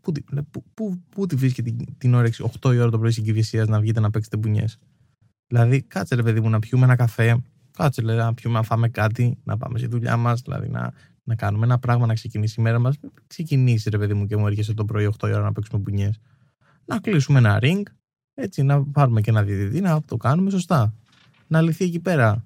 [0.00, 2.98] Πού, τη- λέ, πού, πού, πού τη βρίσκεται την, την όρεξη 8 η ώρα το
[2.98, 4.78] πρωί συγκυρία να βγείτε να παίξετε μπουνιές;
[5.46, 7.42] Δηλαδή, κάτσε ρε παιδί μου να πιούμε ένα καφέ,
[7.78, 10.92] κάτσε λέει, να πιούμε, να φάμε κάτι, να πάμε στη δουλειά μας, δηλαδή να,
[11.24, 12.96] να κάνουμε ένα πράγμα να ξεκινήσει η μέρα μας.
[13.26, 16.20] Ξεκινήσει ρε παιδί μου και μου έρχεσαι το πρωί 8 η ώρα να παίξουμε μπουνιές
[16.88, 17.82] να κλείσουμε ένα ring,
[18.34, 20.94] έτσι, να πάρουμε και ένα διαιτητή, να το κάνουμε σωστά.
[21.46, 22.44] Να λυθεί εκεί πέρα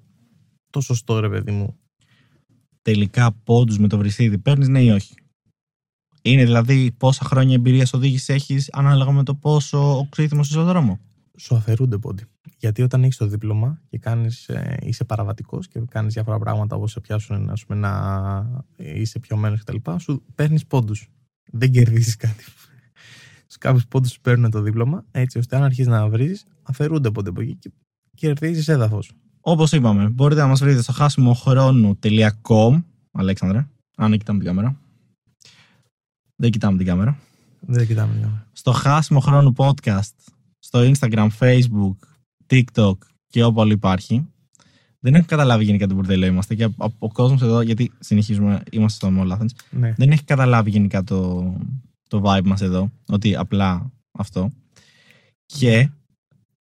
[0.69, 1.77] το σωστό, ρε παιδί μου.
[2.81, 5.15] Τελικά πόντους με το βρυσίδι παίρνεις, ναι ή όχι;
[6.21, 10.99] Είναι δηλαδή πόσα χρόνια εμπειρίας οδήγησης έχεις ανάλογα με το πόσο οξύθυμος είσαι στο δρόμο;
[11.37, 12.23] Σου αφαιρούνται πόντι.
[12.57, 16.91] Γιατί όταν έχεις το δίπλωμα και κάνεις, ε, είσαι παραβατικός και κάνεις διάφορα πράγματα όπως
[16.91, 21.09] σε πιάσουν ας πούμε, να είσαι πιωμένο κτλ., σου παίρνεις πόντους.
[21.51, 22.43] Δεν κερδίζεις κάτι.
[23.47, 27.29] Στου κάποιους πόντους σου παίρνουν το δίπλωμα, έτσι ώστε αν αρχίσεις να βρει, αφαιρούνται πόντι
[27.29, 27.71] από εκεί και
[28.13, 29.11] κερδίζεις έδαφος.
[29.39, 32.83] Όπως είπαμε, μπορείτε να μας βρείτε στο χάσιμοχρόνου.com.
[33.11, 34.77] Αλέξανδρε, αν δεν κοιτάμε την κάμερα.
[36.35, 37.17] Δεν κοιτάμε την κάμερα.
[37.59, 38.13] Δεν κοιτάμε.
[38.19, 38.27] ναι.
[38.51, 40.13] Στο χάσιμο χρόνου podcast,
[40.73, 41.95] στο Instagram, Facebook,
[42.49, 42.97] TikTok
[43.27, 44.27] και όπου άλλο υπάρχει.
[44.99, 49.07] Δεν έχω καταλάβει γενικά τι μπουρδέλο είμαστε και από ο κόσμος εδώ, γιατί συνεχίζουμε, είμαστε
[49.07, 49.93] στο Mall Athens, Ναι.
[49.97, 51.43] δεν έχει καταλάβει γενικά το,
[52.07, 54.51] το vibe μας εδώ, ότι απλά αυτό.
[55.45, 55.89] Και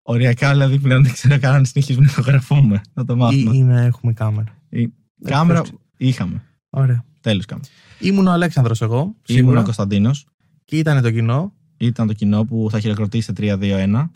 [0.01, 3.55] οριακά δηλαδή πλέον δεν ξέρω καν αν συνεχίζουμε να ηχογραφούμε, να το Ή, μάθουμε.
[3.55, 4.57] ή να έχουμε κάμερα.
[4.69, 4.89] Η
[5.23, 5.61] κάμερα
[5.97, 7.03] είχαμε, Ωραία.
[7.21, 7.67] τέλος κάμερα.
[7.99, 10.25] Ήμουν ο Αλέξανδρος εγώ, Ήμουν σίγουρα, ο Κωνσταντίνος,
[10.65, 11.53] και ήταν το κοινό.
[11.85, 14.09] Ήταν το κοινό που θα χειροκροτήσει σε 3-2-1.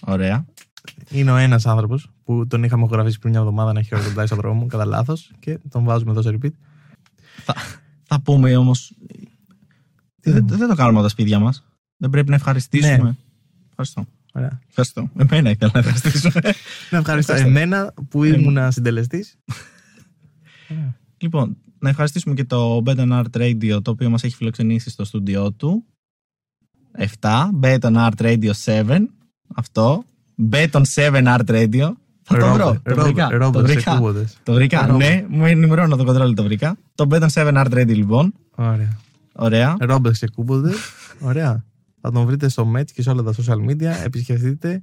[0.00, 0.44] Ωραία.
[1.10, 4.66] Είναι ο ένας άνθρωπος που τον είχαμε γραφήσει πριν μια εβδομάδα να χειροκροτάει στον δρόμο
[4.66, 6.52] κατά λάθος και τον βάζουμε εδώ σε repeat.
[8.02, 8.92] Θα πούμε όμως,
[10.20, 11.64] Τι δεν, θα δεν το κάνουμε από τα σπίτια μας.
[11.96, 12.96] Δεν πρέπει να ευχαριστήσουμε.
[12.96, 13.14] Ναι.
[13.68, 14.06] Ευχαριστώ.
[14.32, 14.60] Ωραία.
[14.68, 15.10] Ευχαριστώ.
[15.16, 16.40] Εμένα ήθελα να ευχαριστήσουμε.
[16.90, 17.48] Να ευχαριστώ Ευχαριστώ.
[17.48, 19.38] εμένα που ήμουν συντελεστής.
[21.16, 25.52] Λοιπόν, να ευχαριστήσουμε και το Beton Art Radio το οποίο μας έχει φιλοξενήσει στο στούντιό
[25.52, 25.84] του.
[26.98, 28.98] 7, Beton Art Radio 7,
[29.54, 30.04] αυτό.
[30.50, 31.92] Beton 7 Art Radio.
[32.22, 32.80] Θα το βρω.
[32.82, 33.28] Το βρήκα.
[33.28, 33.94] Το Ρόμπερ, σε βρήκα.
[33.94, 34.38] κούμποντες.
[34.42, 34.86] Το βρήκα.
[34.86, 35.08] Ρόμπερ.
[35.08, 36.76] Ναι, μου ενημερώνω το control το βρήκα.
[36.94, 38.34] Το Beton 7 Art Radio λοιπόν.
[38.54, 38.98] Ωραία.
[39.32, 39.76] Ωραία.
[39.80, 40.76] Ρόμπερ σε κούμποντες.
[41.20, 41.64] Ωραία.
[42.00, 44.04] Θα τον βρείτε στο Match και σε όλα τα social media.
[44.04, 44.82] Επισκεφτείτε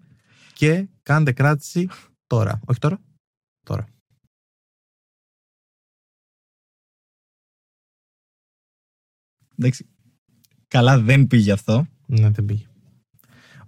[0.54, 1.90] και κάντε κράτηση
[2.28, 2.60] τώρα.
[2.66, 3.00] Όχι τώρα.
[3.64, 3.88] Τώρα.
[9.58, 9.86] Εντάξει.
[10.68, 11.88] Καλά δεν πήγε αυτό.
[12.08, 12.66] Ναι, δεν πήγε.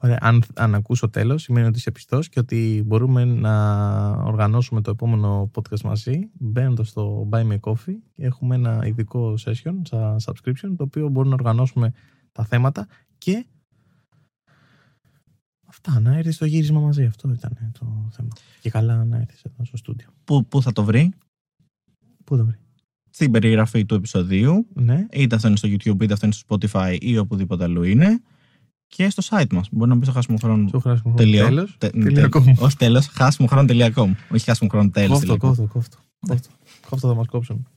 [0.01, 0.17] Ωραία.
[0.21, 5.51] Αν, αν ακούσω τέλος, σημαίνει ότι είσαι πιστός και ότι μπορούμε να οργανώσουμε το επόμενο
[5.53, 6.29] podcast μαζί.
[6.33, 11.35] Μπαίνοντας στο Buy Me a Coffee, έχουμε ένα ειδικό session, σαν subscription, το οποίο μπορούμε
[11.35, 11.93] να οργανώσουμε
[12.31, 12.87] τα θέματα
[13.17, 13.45] και.
[15.67, 17.05] Αυτά, να έρθει στο γύρισμα μαζί.
[17.05, 18.29] Αυτό ήταν το θέμα.
[18.61, 20.07] Και καλά να έρθεις εδώ στο στούντιο.
[20.23, 21.13] Πού, πού θα το βρει;
[22.23, 22.59] Πού το βρει;
[23.20, 24.65] Στην περιγραφή του επεισοδίου.
[24.74, 25.05] Ναι.
[25.11, 28.22] Είτε αυτό είναι στο YouTube, είτε αυτό είναι στο Spotify ή οπουδήποτε αλλού είναι.
[28.88, 29.67] Και στο site μας.
[29.72, 30.67] Μπορεί να μπει στο χάσιμο χρόνο.
[30.67, 31.45] Στο χράσιμο Τελειώ.
[31.45, 31.76] τέλος.
[31.78, 32.43] Τε- τελειοκόμ.
[32.45, 34.11] τε- Όχι τέλος, χάσιμο χρόνο.com.
[34.32, 35.09] Όχι χάσιμο χρόνο τέλος.
[35.17, 35.97] Κόφτο, κόφτο, κόφτο.
[36.28, 36.49] Κόφτο,
[36.89, 37.67] κόφτο θα μας κόψουν.